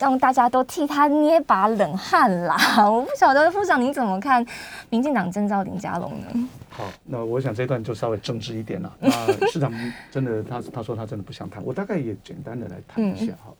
[0.00, 2.56] 让大家都替他捏把冷汗啦！
[2.90, 4.42] 我不晓得副长您怎么看
[4.88, 6.48] 民进党征召林佳龙呢？
[6.70, 8.90] 好，那我想这段就稍微政治一点了。
[8.98, 9.10] 那
[9.48, 9.70] 市长
[10.10, 13.52] 真的他他说他真的不想谈，我大概也简单的来谈一下哈。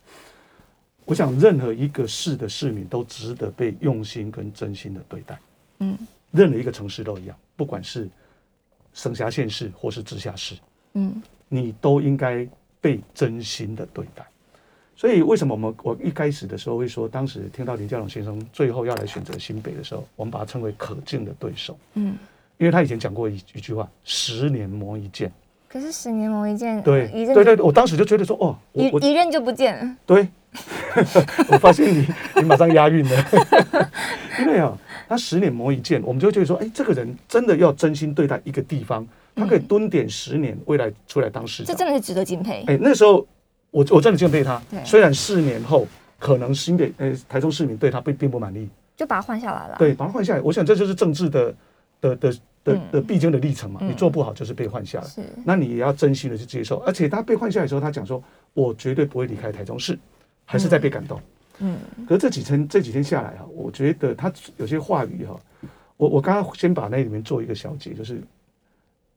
[1.11, 5.37] 我想任何一个市的市民都值得被用心跟真心的对待。
[5.81, 5.99] 嗯，
[6.31, 8.09] 任何一个城市都一样，不管是
[8.95, 10.55] 省辖县市或是直辖市，
[10.93, 12.47] 嗯，你都应该
[12.81, 14.25] 被真心的对待。
[14.95, 21.77] 所以，为什么我们我一开始的时候会说，当时听到林佳龙先生最后要来选择新北的时候，我们把他称为可敬的对手。
[21.95, 22.17] 嗯，
[22.57, 25.33] 因为他以前讲过一一句话：“十年磨一剑。”
[25.69, 29.97] 可是十年磨一剑，对，对对，我当时就觉得说，哦，一一任就不见。
[30.05, 30.29] 对，
[31.51, 33.27] 我发现你你马上押韵了。
[34.41, 34.77] 因为啊，
[35.09, 42.65] 他十年磨一剑，我们就觉得说，哎，这个人真的要真心对待一个地方，他可以蹲点十年，未来出来当市长，这真的是值得敬佩。
[42.67, 43.27] 哎，那时候。
[43.73, 45.87] 我我真的敬佩他，虽然四年后
[46.19, 49.77] 可能新北呃台中市民对他并并不满意，就把他换下来了。
[49.79, 51.55] 对，把他换下来，我想这就是政治的
[52.01, 53.81] 的的的的必经的历程嘛。
[53.85, 56.79] 你做不好就是被换下来，是，那你也要真心的去接受。
[56.79, 58.21] 而且他被换下来的时候，他讲说
[58.55, 59.97] ：“我绝对不会离开台中市。”
[60.51, 61.21] 还是在被感动。
[61.61, 61.79] 嗯。
[62.07, 65.39] 可是这几天这几天下来哈，我觉得他有些话语哈，
[65.97, 68.21] 我我刚刚先把那里面做一个小结，就是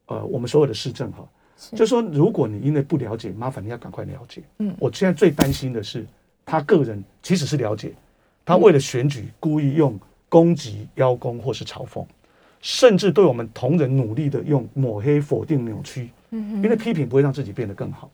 [0.06, 1.28] 呃，我们所有的市政哈。
[1.72, 4.42] 就是说，如果你因为不了解，麻烦你要赶快了解。
[4.60, 6.06] 嗯，我现在最担心的是，
[6.46, 7.94] 他个人其实是了解，
[8.44, 12.06] 他为了选举故意用攻击、邀功或是嘲讽，
[12.60, 16.10] 甚至对我们同仁努力的用抹黑、否定、扭曲。
[16.32, 18.12] 嗯，因为批评不会让自己变得更好。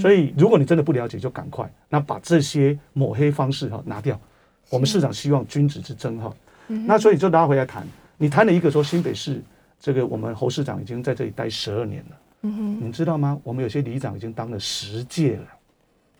[0.00, 4.20] 所以，如果你真的不了解，就赶快那把这些抹黑方式哈拿掉。
[4.68, 6.34] 我们市长希望君子之争哈。
[6.66, 7.86] 那所以就拉回来谈，
[8.18, 9.40] 你谈了一个说新北市
[9.78, 12.16] 这个我们侯市长已经在这里待十二年了。
[12.42, 13.40] 嗯哼，你知道吗？
[13.44, 15.46] 我们有些里长已经当了十届了，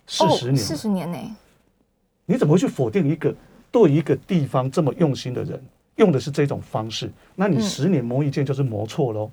[0.06, 1.18] 四十年，四十年呢？
[2.24, 3.34] 你怎么会去否定一个
[3.72, 5.60] 对一个地方这么用心的人，
[5.96, 7.10] 用的是这种方式？
[7.34, 9.30] 那你十年磨一剑就是磨错喽。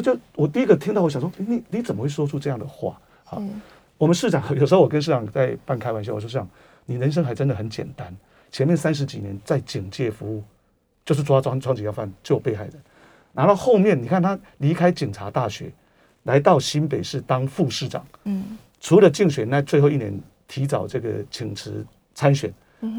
[0.00, 3.00] 对，就我第一个听到，我想说，你你怎么会说出这样的话？
[3.26, 3.38] 啊，
[3.96, 6.48] 我们市长有时候我跟市长在半开玩笑，我说市长，
[6.86, 8.14] 你人生还真的很简单，
[8.50, 10.42] 前面三十几年在警界服务，
[11.04, 12.74] 就是抓抓抓几要犯，救被害人。
[13.32, 15.72] 然后后面你看他离开警察大学，
[16.24, 18.06] 来到新北市当副市长。
[18.24, 20.12] 嗯，除了竞选那最后一年
[20.46, 22.52] 提早这个请辞参选，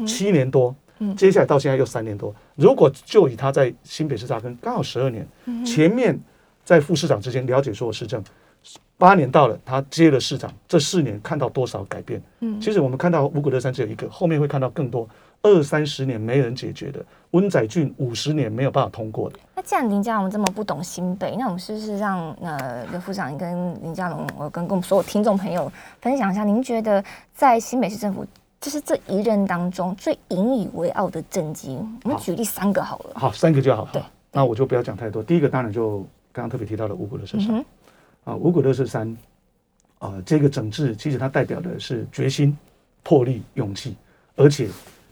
[0.06, 0.74] 七年多，
[1.16, 2.34] 接下来到现在又三年多。
[2.54, 5.26] 如果就以他在新北市扎根刚好十二年，
[5.64, 6.18] 前面
[6.66, 8.20] 在副市长之间了解所有市政，
[8.98, 12.20] 八年到了，他接了市长，这四年看到多少改变？
[12.40, 15.08] 嗯，其实我们看到五股乐山只有一个，后面会看到更多。
[15.42, 19.38] 二三十年没人解决的温仔俊，五十年没有办法通过的。
[19.54, 28.26] 那既然林佳龙这么不懂新北，那我们是不是让呃刘副长跟林佳龙，我跟跟我们所有听众朋友分享一下，您觉得在新北市政府，
[28.60, 33.10] 就是这一任当中最引以为傲的政绩，我们举例三个好了。
[33.14, 33.86] 好，三个就好。
[33.92, 34.02] 对，
[34.32, 35.22] 那我就不要讲太多。
[35.22, 36.04] 第一个当然就
[36.36, 37.64] 刚刚特别提到的五股垃圾山。
[38.24, 39.16] 啊，五股垃圾山。
[39.98, 42.56] 啊，这个整治其实它代表的是决心、
[43.02, 43.96] 魄力、勇气，
[44.36, 44.68] 而且。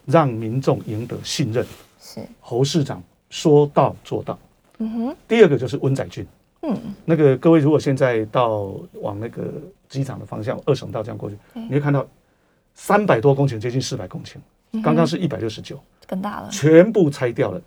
[0.07, 1.64] 让民众赢得信任，
[1.99, 2.20] 是。
[2.39, 4.39] 侯市长说到做到。
[4.77, 5.16] 嗯哼。
[5.27, 6.27] 第二个就是温仔俊，
[6.61, 9.51] 嗯，那个各位如果现在到往那个
[9.89, 12.07] 机场的方向，二省道这样过去，你会看到
[12.75, 14.37] 三百多公顷，接近四百公顷，
[14.83, 17.59] 刚刚是一百六十九，更大了，全部拆掉了，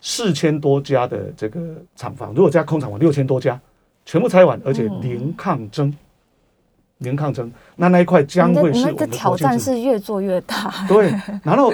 [0.00, 1.60] 四千多家的这个
[1.94, 3.60] 厂房，如果加空厂房六千多家，
[4.04, 5.94] 全部拆完，而且零抗争。
[7.00, 10.72] 零抗争，那那一块将会是我们的挑战是越做越大。
[10.88, 11.70] 对，然后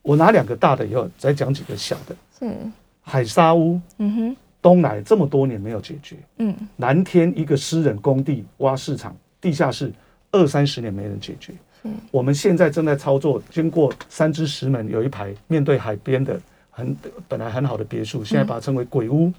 [0.00, 2.14] 我拿两个大的以后，再讲几个小的。
[2.38, 2.54] 是
[3.02, 6.14] 海沙屋，嗯哼，东来这么多年没有解决。
[6.36, 9.92] 嗯，蓝天一个私人工地挖市场，地下室
[10.30, 11.52] 二三十年没人解决。
[11.82, 16.40] 嗯，我们现在正在操作，经过三支石门有一排面对海边的
[16.70, 16.96] 很
[17.28, 19.32] 本来很好的别墅，现在把它称为鬼屋。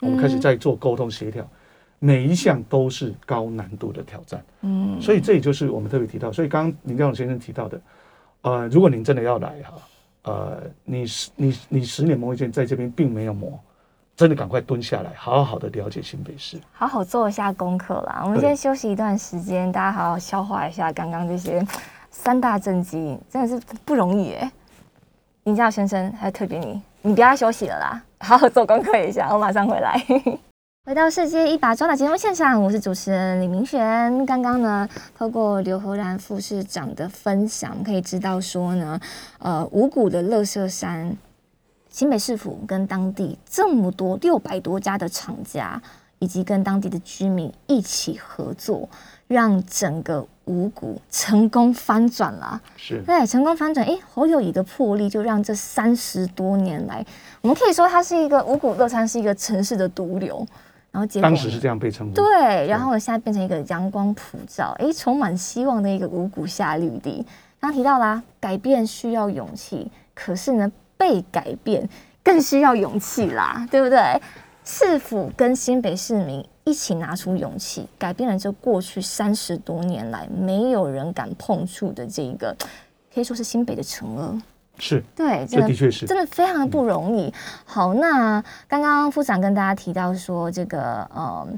[0.00, 1.46] 我们开始在做沟通协调。
[2.00, 7.80] 每一项都是高难度的挑战，嗯，所以这也就是我们特别提到，所以刚刚林佳龙先生提到的，
[8.42, 9.74] 呃，如果您真的要来哈，
[10.22, 13.58] 呃，你十你你十年磨一剑，在这边并没有磨，
[14.14, 18.22] 真的赶快蹲下来，好好的了解新北市，好好做一下功课啦。
[18.24, 21.66] 我们先休息一段时间，大家好好消化一下刚刚这些
[22.12, 24.52] 三大政绩，真的是不容易哎。
[25.44, 29.98] 林教先生还特别你，你不要休息了啦， 好好做功课一下，我马上回来。
[30.84, 34.24] 回到世界一把抓的节目现场，我是主持人李明璇。
[34.24, 38.98] 刚刚呢，透过刘和然副市长的分享，可以知道说呢，
[39.38, 41.14] 呃，五股的乐色山，
[41.90, 45.80] 新北市府跟当地这么多六百多家的厂家，
[46.20, 48.88] 以及跟当地的居民一起合作，
[49.26, 52.60] 让整个五股成功翻转了。
[52.76, 53.86] 是，对，成功翻转。
[53.86, 57.04] 哎，侯友宜的魄力，就让这三十多年来，
[57.42, 60.44] 我们可以说它是一个五股乐山是一个城市的毒瘤。
[60.90, 62.14] 然后结果当时是这样被称呼。
[62.14, 67.24] 对，然后现在变成一个阳光普照，哎，充满希望的一个五股下绿地。
[67.60, 71.86] 刚刚提到啦，改变需要勇气，可是呢，被改变
[72.24, 74.00] 更需要勇气啦，对不对？
[74.64, 82.54] 市府跟新北市民一起拿出勇气，改变了这过去三十多年来没有人敢碰触的这个，
[83.14, 84.38] 可以说是新北的惩恶。
[84.80, 87.26] 是对，这的确是真的非常的不容易。
[87.26, 87.32] 嗯、
[87.64, 91.48] 好，那刚刚副长跟大家提到说，这个呃，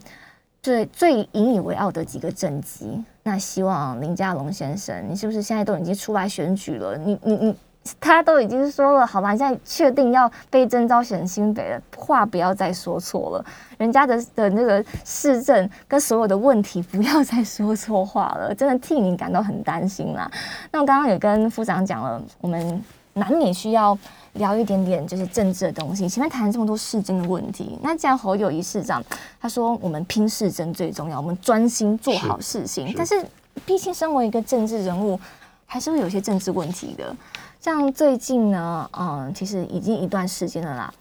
[0.63, 6.97] 最最引以为傲的几个政绩，那希望林佳龙先生，你是不是现在都已经出来选举了？
[6.97, 7.57] 你你你，
[8.01, 13.45] 他都已经说了，好吧，现在确定要被征召选新北了，话不要再说错了，
[13.79, 20.31] 人家的的那个市政跟所有的问题，不要再说错话了，真的替你感到很担心啦。
[20.71, 22.83] 那我刚刚也跟副长讲了，我们。
[23.15, 23.99] 难免需要
[24.35, 26.09] 聊一点点就是政治的东西。
[26.09, 29.03] 前面谈了这么多市政的问题，那既然侯友谊市长
[29.41, 32.95] 他说我们拼市政最重要，我们专心做好事情。
[32.97, 33.21] 但是
[33.67, 35.19] 毕竟身为一个政治人物，
[35.67, 37.15] 还是会有些政治问题的。
[37.61, 40.95] 像最近呢，嗯，其实已经一段时间了啦，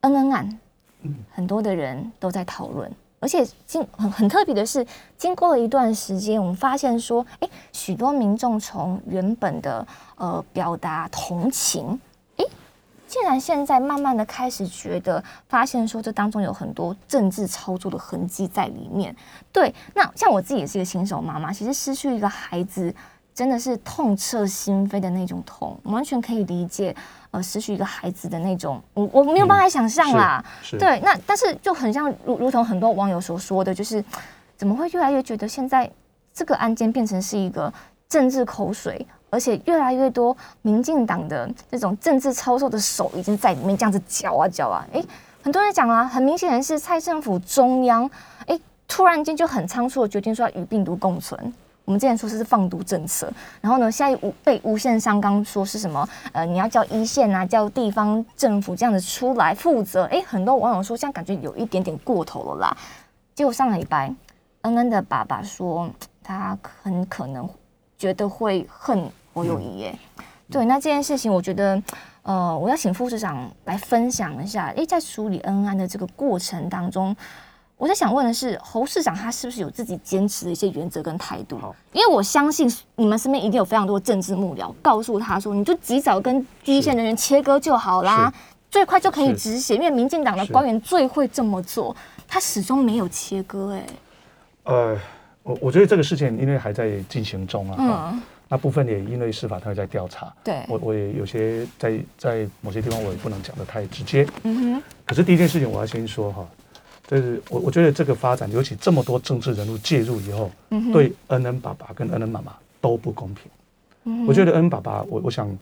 [0.00, 0.58] 恩恩案，
[1.30, 2.90] 很多的人都在讨论。
[3.20, 4.86] 而且经很很特别的是，
[5.18, 12.00] 经过了一段时间，我们发现说，哎，许多民众从原本的呃表达同情，
[12.38, 12.44] 哎，
[13.06, 19.14] 竟然现在慢慢的开始觉得，发现说这当中有很多政治操作的痕迹在里面。
[19.52, 22.94] 对，那像我自己也是一个新手妈妈，其实失去一个孩子。
[23.34, 26.94] 真的是痛彻心扉的那种痛，完全可以理解。
[27.32, 30.40] 呃，失去一个孩子的那种，我我没有办法想象啦。
[30.72, 34.04] 嗯、对，那但是就很像如如同很多网友所说的，就是
[34.56, 35.90] 怎么会越来越觉得现在
[36.32, 37.72] 这个案件变成是一个
[38.08, 44.86] 政治口水，而且越来越多民进党的这种政治操作的手已经在里面这样子搅啊搅啊。
[44.92, 45.04] 诶，
[45.42, 48.08] 很多人讲啊，很明显的是蔡政府中央，
[48.46, 48.56] 诶，
[48.86, 51.52] 突然间就很仓促的决定说要与病毒共存。
[51.84, 53.30] 我们之前说是放毒政策，
[53.60, 56.08] 然后呢，现在无被无限上纲说是什么？
[56.32, 60.04] 呃，你要叫一线啊，叫地方政府这样子出来负责。
[60.04, 62.76] 哎，很多网友说，这样感觉有一点点过头了啦。
[63.34, 64.14] 结果上个礼拜，
[64.62, 65.90] 恩恩的爸爸说，
[66.22, 67.46] 他很可能
[67.98, 69.98] 觉得会恨侯友谊耶。
[70.16, 71.82] 嗯、对，那这件事情，我觉得，
[72.22, 74.72] 呃，我要请副市长来分享一下。
[74.74, 77.14] 哎，在处理恩恩的这个过程当中，
[77.76, 81.58] 我在想问的是，侯市长他是不是有自己坚持的一些原则跟态度？
[81.92, 88.32] 因为我相信你们身边一定有非常多政治幕僚告诉他说，你就及早跟第一线人员切割就好啦，
[88.70, 89.74] 最快就可以止血。
[89.74, 91.94] 因为民进党的官员最会这么做，
[92.28, 93.78] 他始终没有切割、欸。
[93.78, 93.86] 哎，
[94.72, 94.98] 呃，
[95.42, 104.82] 我我觉得这个事情因为还在进行中啊，嗯，那部分也因为司法他在调查，对，我我也有些在在某些地方我也不能讲的太直接，嗯哼。
[105.04, 106.46] 可是第一件事情我要先说哈。
[107.06, 113.50] 这是我我觉得这个发展，尤其这么多政治人物介入以后，嗯、对恩恩爸爸跟恩恩妈妈都不公平。
[114.04, 115.56] 嗯、我觉得恩恩爸爸，我我想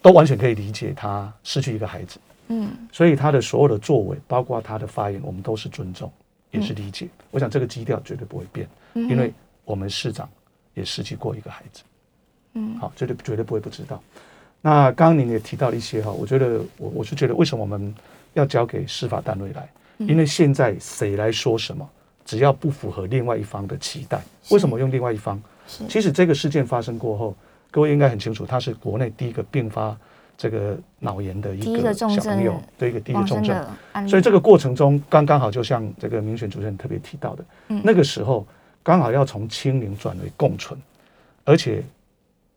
[0.00, 2.18] 都完全可以理解他失去一个孩子，
[2.48, 6.10] 嗯，所以他的所有的作为，包括他的发言，我们都是尊重，
[6.52, 7.06] 也是理解。
[7.06, 9.32] 嗯、我想这个基调绝对不会变，嗯、因为
[9.64, 10.28] 我们市长
[10.74, 11.82] 也失去过一个孩子，
[12.54, 14.00] 嗯，好，绝对绝对不会不知道。
[14.62, 17.92] 那刚刚您也提到了一些哈，我觉得我我是觉得为什么我们
[18.34, 19.68] 要交给司法单位来？
[19.98, 21.88] 因为现在谁来说什么，
[22.24, 24.20] 只要不符合另外一方的期待，
[24.50, 25.40] 为什么用另外一方？
[25.88, 27.34] 其实这个事件发生过后，
[27.70, 29.96] 各位应该很清楚，他是国内第一个并发
[30.36, 33.66] 这个脑炎的一个小朋友，对一个第一个重症。
[34.08, 37.44] 所以这个过程中，刚刚好就像这个民选主任特别提到的，
[37.82, 38.46] 那个时候
[38.82, 40.78] 刚好要从清零转为共存，
[41.44, 41.82] 而且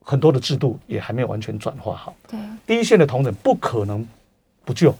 [0.03, 2.15] 很多的制度也还没有完全转化好。
[2.27, 4.07] 对，第一线的同仁不可能
[4.65, 4.93] 不救。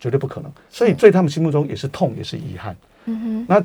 [0.00, 2.76] 绝对不可能，所以在他们心目中也是痛，也是遗憾。
[3.06, 3.46] 嗯哼。
[3.48, 3.64] 那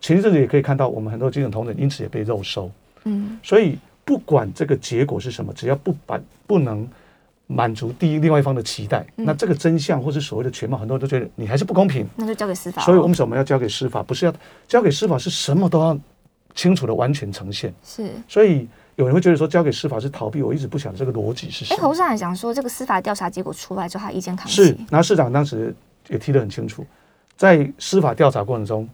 [0.00, 2.70] 前一阵子也可以看到，我们很多精神同仁因此也被肉收。
[3.04, 3.38] 嗯。
[3.42, 6.86] 所以不管这个结果是什么，只要不把不能
[7.46, 12.06] 满足第一另外一方的期待，那这个真相或是所谓的全貌，很多人都觉得你还是不公平。
[12.16, 12.82] 那就交给司法。
[12.82, 14.02] 所以我们什么要交给司法？
[14.02, 14.34] 不是要
[14.68, 15.98] 交给司法，是什么都要
[16.54, 17.72] 清楚的完全呈现。
[17.82, 18.10] 是。
[18.28, 18.68] 所以。
[18.96, 21.78] 有人会觉得说交给司法是逃避，我一直不晓得这个逻辑是什么。
[21.78, 24.76] 哎，侯市长讲说，这个司法调查结果出来之后，他意见扛是。
[24.90, 25.74] 那市长当时
[26.08, 26.84] 也提得很清楚，
[27.36, 28.88] 在司法调查过程中，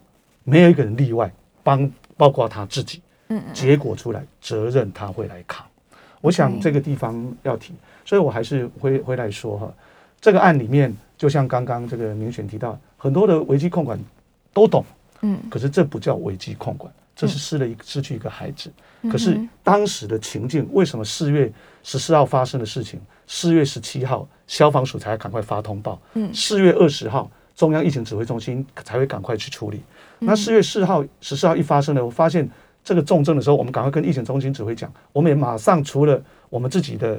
[0.45, 1.33] 没有一个人例外，
[1.63, 3.03] 帮包括他自己。
[3.29, 5.67] 嗯，结果出来，责任他会来扛。
[6.21, 7.75] 我想这个地方要提，
[8.05, 9.75] 所以我还是会回来说哈，
[10.21, 13.99] 这个案里面，就像刚刚这个明选提到，很多的危机控管
[14.53, 14.85] 都懂，
[15.23, 16.93] 嗯，可是这不叫危机控管。
[17.17, 18.71] 这是失了一个失去一个孩子，
[19.11, 21.51] 可是当时的情境，为什么四月
[21.83, 25.99] 十四号发生的事情，四月十七号消防署才赶快发通报，
[26.35, 29.81] 四月二十号中央疫情指挥中心才会赶快去处理。
[30.19, 32.47] 那四月四号十四号一发生了，我发现
[32.85, 37.19] 这个重症的时候，我们赶快跟疫情中心指挥讲，我们也马上除了我们自己的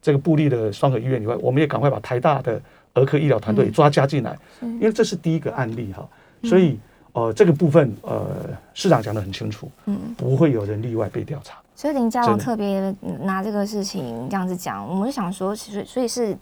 [0.00, 2.62] 这个部立的双和医院以外，我们也赶快把台大的
[2.92, 6.08] 儿科医疗团队抓加进来，因为这是第一个案例哈，
[6.44, 6.78] 所以。
[7.14, 8.26] 呃，这个部分呃，
[8.74, 11.56] 市长讲的很清楚，嗯，不会有人例外被调查。
[11.76, 16.36] 所以林佳龙特别拿这个事情这样子讲，我们就想说，所以所以是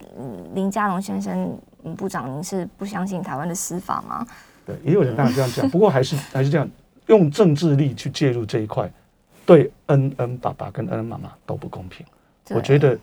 [0.55, 1.57] 林佳龙先生
[1.95, 4.25] 部长，您是不相信台湾的司法吗？
[4.65, 6.67] 对，也有人当然这样讲，不过还是还是这样
[7.07, 8.91] 用政治力去介入这一块，
[9.45, 12.05] 对恩恩爸爸跟恩恩妈妈都不公平。
[12.49, 12.97] 我觉得。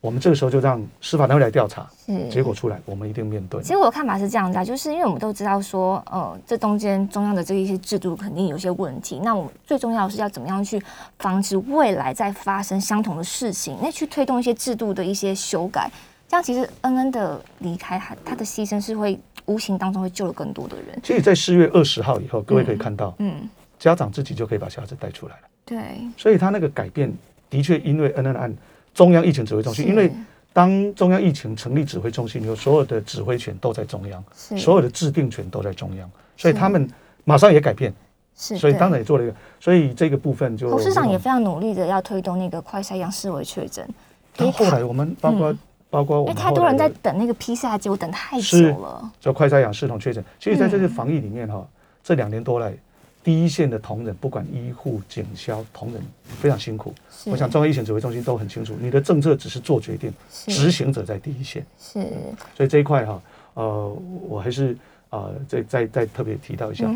[0.00, 1.84] 我们这个时候就让司法单位来调查，
[2.30, 3.60] 结果出来，我们一定面对。
[3.62, 9.18] 其实我的看法是这样的，就是因为我们都知道说，呃，这中间中央的这一些制度肯定有些问题。
[9.24, 10.80] 那我们最重要的是要怎么样去
[11.18, 15.90] 防止未来再发生相同的事情，那去推动一些制度的一些修改。
[16.28, 21.00] 这样其实恩恩的离开，他他的牺牲是会无形当中会救了更多的人。
[21.02, 25.42] 所以，在四月二十号以后，各位可以看到，嗯，家长自己就可以把小孩子带出来了。
[25.64, 25.78] 对，
[26.16, 27.12] 所以他那个改变
[27.50, 28.54] 的确因为恩恩的案。
[28.96, 30.10] 中央疫情指挥中心，因为
[30.54, 34.24] 当中央疫情成立指挥中心以后，所有的指挥权都在中央，
[34.56, 36.88] 所有的制定权都在中央，所以他们
[37.24, 37.92] 马上也改变，
[38.34, 40.70] 是，所以当然也做了一个，所以这个部分就。
[40.70, 43.86] 侯市长也非常努力的要推动那个快筛阳视为确诊。
[44.34, 45.54] 但后来我们包括
[45.90, 49.12] 包括我们，太多人在等那个 PCR 结果，等太久了。
[49.20, 51.62] 就快筛阳系统确诊，其实在这个防疫里面哈，
[52.02, 52.72] 这两年多来。
[53.26, 56.94] 第一线的同仁，不管医护、警消同仁，非常辛苦。
[57.24, 61.66] 我想中央疫情指挥中心都很清楚，你的政策只是做决定，执行者在第一线。
[61.76, 62.06] 是，
[62.54, 63.20] 所以这一块哈，
[63.54, 64.78] 呃，我还是
[65.10, 66.88] 呃，再再再特别提到一下，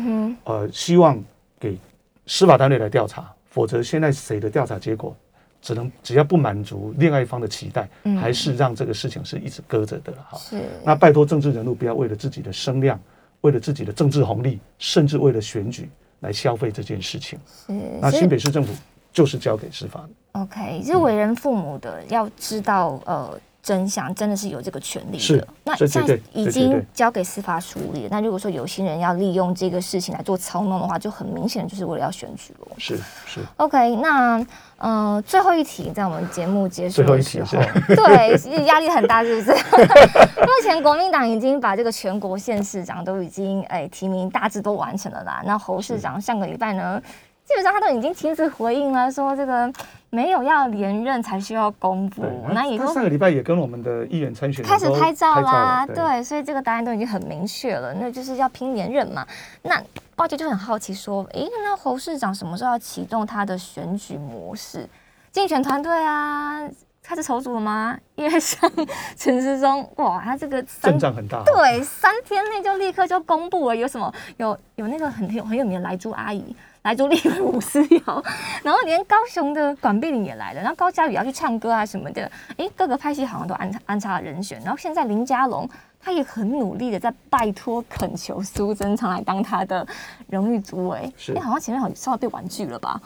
[0.45, 1.21] 呃，希望
[1.59, 1.77] 给
[2.25, 5.13] 司法单位来调查，否则现在谁的调查结果，
[5.61, 7.89] 只能只要不满足另外一方的期待，
[8.21, 10.37] 还是让这个事情是一直搁着的哈。
[10.37, 12.97] 是，那拜托政治人物不要为了自己的声量，
[13.41, 15.89] 为了自己的政治红利，甚至为了选举。
[16.21, 18.73] 来消费这件事情，是那新北市政府
[19.13, 20.09] 就是交给司法的。
[20.41, 25.19] OK，就是为人父母的要知道，呃，真相，真的是有这个权利的。
[25.19, 28.09] 是，那现在已经交给司法处理了。
[28.09, 32.67] 那如果说有心人要利用这个事情来做操弄的话，就很明显就是为了要选举了。
[32.77, 33.39] 是是。
[33.57, 34.43] OK，那
[34.77, 37.57] 呃，最后一题在我们节目结束的时候，
[37.95, 39.51] 对，压力很大，是不是？
[40.41, 45.43] 目前国民党已经把这个全国县市长都已经哎提名大致都完成了啦。
[45.45, 47.01] 那侯市长上个礼拜呢？
[47.45, 49.71] 基本上他都已经亲自回应了，说这个
[50.09, 52.23] 没有要连任才需要公布。
[52.53, 59.27] 那以后他上个礼拜也跟我们的议员参选开始拍照啦，对，对，所以这个答案都已经很明确了，那就是要拼连任嘛。
[59.63, 59.81] 那
[60.15, 64.87] 报姐就很好奇说，诶，那侯市长什么时候要启动他的选举模式？
[65.31, 66.61] 竞选团队啊，
[67.03, 67.97] 开始筹组了吗？
[68.15, 68.71] 因为像
[69.17, 74.13] 陈时中，哇，他这个阵仗很大，对，三天内就立刻就公布了，有什么？
[74.37, 76.55] 有有那个很有很有名的莱猪阿姨。
[76.83, 78.23] 来做立委吴思瑶，
[78.63, 85.69] 然后连高雄的管碧玲也来了，然后高嘉宇要去唱歌啊什么的，哎，各个派系好像都安安插了人选，然后现在林佳龙
[85.99, 89.85] 他也很努力的在拜托恳求苏贞昌来当他的
[90.27, 92.99] 荣誉主委，哎，好像前面好像稍微被婉拒了吧？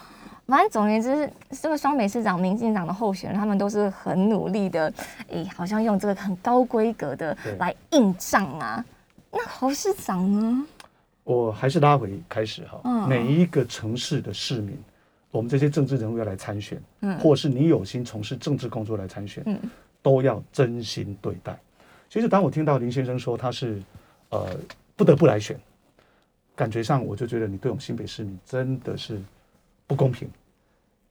[0.47, 1.27] 反正总而言之，
[1.59, 4.93] 这个双北市长、民进党的候选人，他们都是很努力的，
[5.29, 8.85] 哎，好像用这个很高规格的来硬仗啊。
[9.31, 10.65] 那侯市长呢？
[11.25, 14.77] 我还是拉回开始哈，每一个城市的市民，
[15.31, 16.79] 我们这些政治人物要来参选，
[17.19, 19.43] 或是你有心从事政治工作来参选，
[20.03, 21.59] 都要真心对待。
[22.09, 23.81] 其实当我听到林先生说他是
[24.29, 24.55] 呃
[24.95, 25.59] 不得不来选，
[26.55, 29.19] 感觉上我就觉得你对我们新北市民真的是
[29.87, 30.29] 不公平。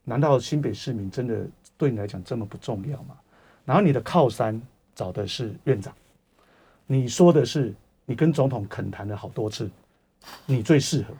[0.04, 1.44] 难道新北市民真的
[1.76, 3.16] 对你来讲这么不重要吗？
[3.64, 4.62] 然后你的靠山
[4.94, 5.92] 找的是院长，
[6.86, 7.74] 你说的是
[8.06, 9.68] 你跟总统恳谈了好多次。
[10.46, 11.14] 你最适合，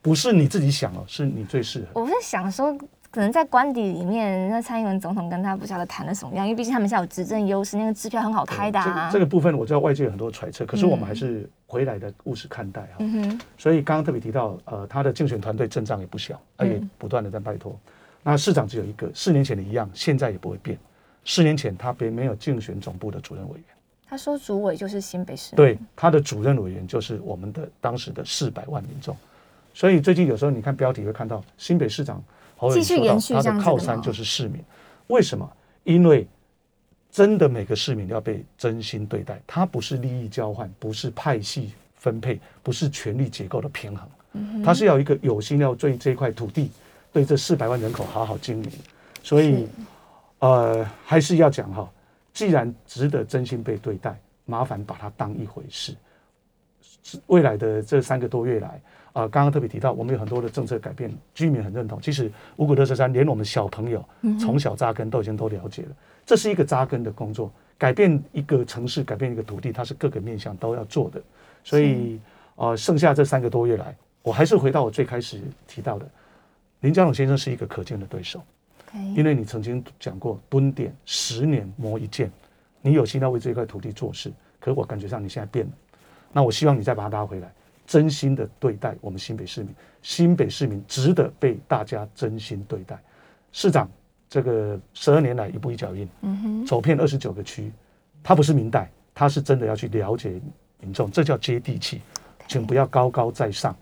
[0.00, 2.00] 不是你自己想哦，是你最适合。
[2.00, 2.76] 我是想说，
[3.10, 9.10] 可能在官邸里面，那蔡英文总统跟他不晓得谈的什么样，因为毕竟他们现在有执政优势，那个支票很好开的啊。
[9.12, 12.96] 这个部分我知道外界有很多揣测，可是我们还是回来的务实看待哈。
[13.00, 13.40] 嗯哼。
[13.58, 17.78] 所以刚刚特别提到，呃，他的竞选团队阵仗也不小，而且不断的在拜托。
[18.22, 20.78] 那市长只有一个，四年前的一样，现在也不会变。
[21.24, 23.64] 四年前他并没有竞选总部的主任委员。
[24.12, 29.16] 他说：“主委就是新北市，对，他的主任委员就是我们的当时的四百万民众，
[29.72, 32.22] 所以最近有时候你看标题会看到新北市长
[32.74, 34.62] 继续延续他的靠山就是市民，
[35.06, 35.50] 为什么？
[35.84, 36.28] 因为
[37.10, 46.70] 真的每个市民要被真心对待，他不是利益交换，不是派系分配，不是权力结构的平衡，他是要一个有心要对这块土地，
[47.14, 48.70] 对这四百万人口好好经营，
[49.22, 49.66] 所以
[50.40, 51.90] 呃还是要讲哈。”
[52.32, 55.94] 既然值得真心被对待，麻烦把它当一回事。
[57.26, 58.68] 未来的这三个多月来，
[59.12, 62.00] 啊、呃，刚刚特别提到，我们有很多的政策改变，居民很认同。
[62.00, 64.04] 其实五股垃圾山连我们小朋友
[64.40, 65.88] 从小扎根都已经都了解了，
[66.24, 67.52] 这是一个扎根的工作。
[67.76, 71.20] 改变一个城市，改变一个土地，它是各个面向都要做的。
[71.64, 72.20] 所以，
[72.54, 76.08] 呃，剩下这三个多月来，我还是回到我最开始提到的，
[76.80, 78.40] 林佳龙先生是一个可敬的对手。
[79.14, 82.30] 因为你曾经讲过蹲点十年磨一剑，
[82.82, 84.30] 你有心要为这块土地做事，
[84.60, 85.72] 可是我感觉上你现在变了。
[86.30, 87.50] 那我希望你再把它拉回来，
[87.86, 89.74] 真心的对待我们新北市民。
[90.02, 93.00] 新北市民值得被大家真心对待。
[93.50, 93.88] 市长
[94.28, 97.72] 这个十二年来一步一脚印，走遍二十九个区，
[98.22, 100.40] 他不是明代，他是真的要去了解
[100.80, 102.02] 民众，这叫接地气。
[102.48, 103.74] 请不要高高在上，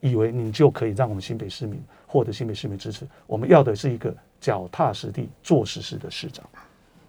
[0.00, 3.06] 以为你就可以让我们新北市民获得新北市民支持。
[3.26, 4.12] 我们要的是一个。
[4.46, 6.44] 脚踏实地做实事的市长，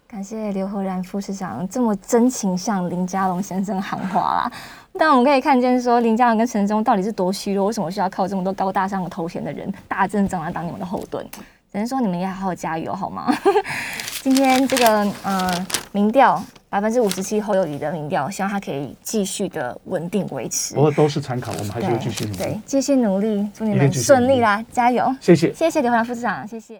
[0.08, 4.52] 感谢刘和然副市长这么真情向林佳龙先生喊话啦。
[4.98, 11.24] 但我们可以看见，说林佳龙跟陈忠到底是多虚弱，为什么需要靠这么多高大上的头衔的人大阵仗来当你们的后盾？
[11.70, 13.32] 只能说你们也好好加油，好吗？
[14.20, 20.74] 今天这个呃民调百分之五十七侯友宜的民调，希望他可以继续的稳定维持。
[20.74, 22.36] 不过都是参考，我们还是会继续努力。
[22.38, 25.14] 对，继续努力，祝你们顺利啦，加油！
[25.20, 26.74] 谢谢，谢谢刘和然副市长，谢谢。